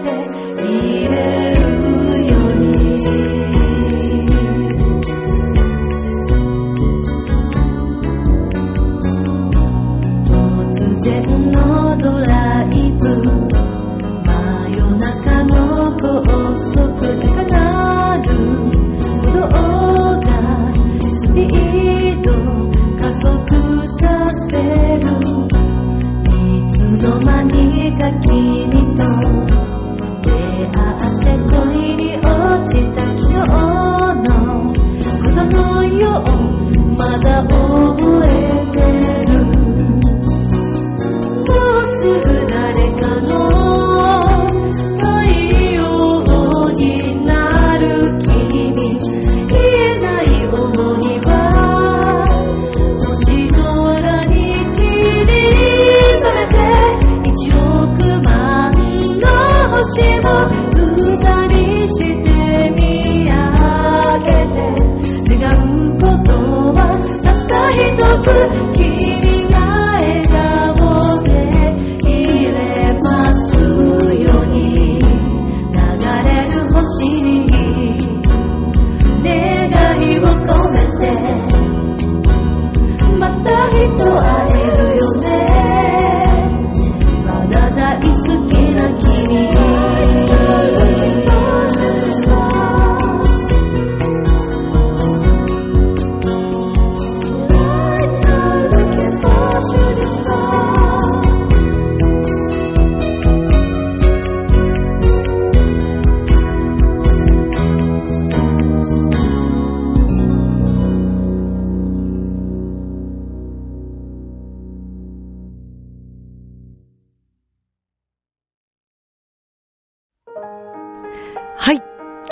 [0.00, 0.04] で
[0.64, 0.68] い
[1.08, 1.12] れ
[1.54, 1.60] る
[2.26, 2.74] ように。
[10.74, 12.43] 突然のドラ
[21.36, 21.46] い
[26.70, 28.83] つの間にか君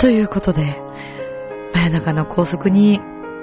[0.03, 0.81] ということで、
[1.73, 2.99] 真夜中の高速に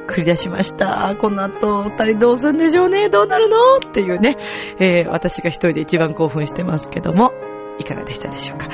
[0.06, 1.16] 繰り出しました。
[1.18, 3.08] この後、二人どうするんでしょうね。
[3.08, 3.56] どうなるの？
[3.78, 4.36] っていうね、
[4.78, 7.32] えー私が一人で一番興奮してますけども、
[7.80, 8.68] いかがでしたでしょうか。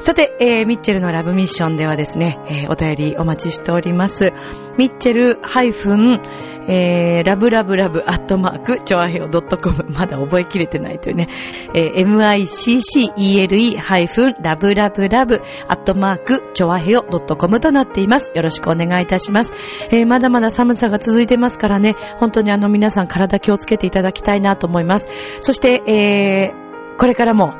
[0.00, 4.32] さて、えーミッチェルのラブミッションではですね、えーお便りお待ちしております。
[4.78, 6.20] ミッチェルハイフン、
[6.68, 11.28] えー、ラブラブラブアットマーク、チョアヘオ .com、まだ覚えきれてないというね、
[11.74, 18.32] えー miccele ハイフン、ラブラブラブアットマーク、チョアヘオ .com となっています。
[18.34, 19.52] よろしくお願いいたします。
[19.90, 25.08] えーまだまだ寒さが続いてますからね、本当にあの皆さん体気をつけていただきたいなと思います。
[25.40, 27.54] そして、えー、これからも、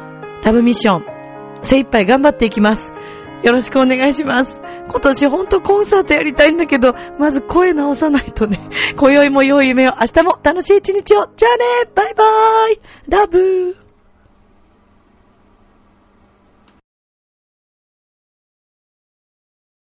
[0.44, 1.04] ラブミッション、
[1.62, 2.92] 精一杯頑張っていきます。
[3.42, 4.60] よろしくお願いします。
[4.90, 8.68] 今年ほんとコンサートやりたいんだけど、まず声直さないとね。
[8.96, 11.26] 今宵も良い夢を、明日も楽しい一日を。
[11.36, 11.64] じゃあね
[11.94, 13.76] バイバーイラブ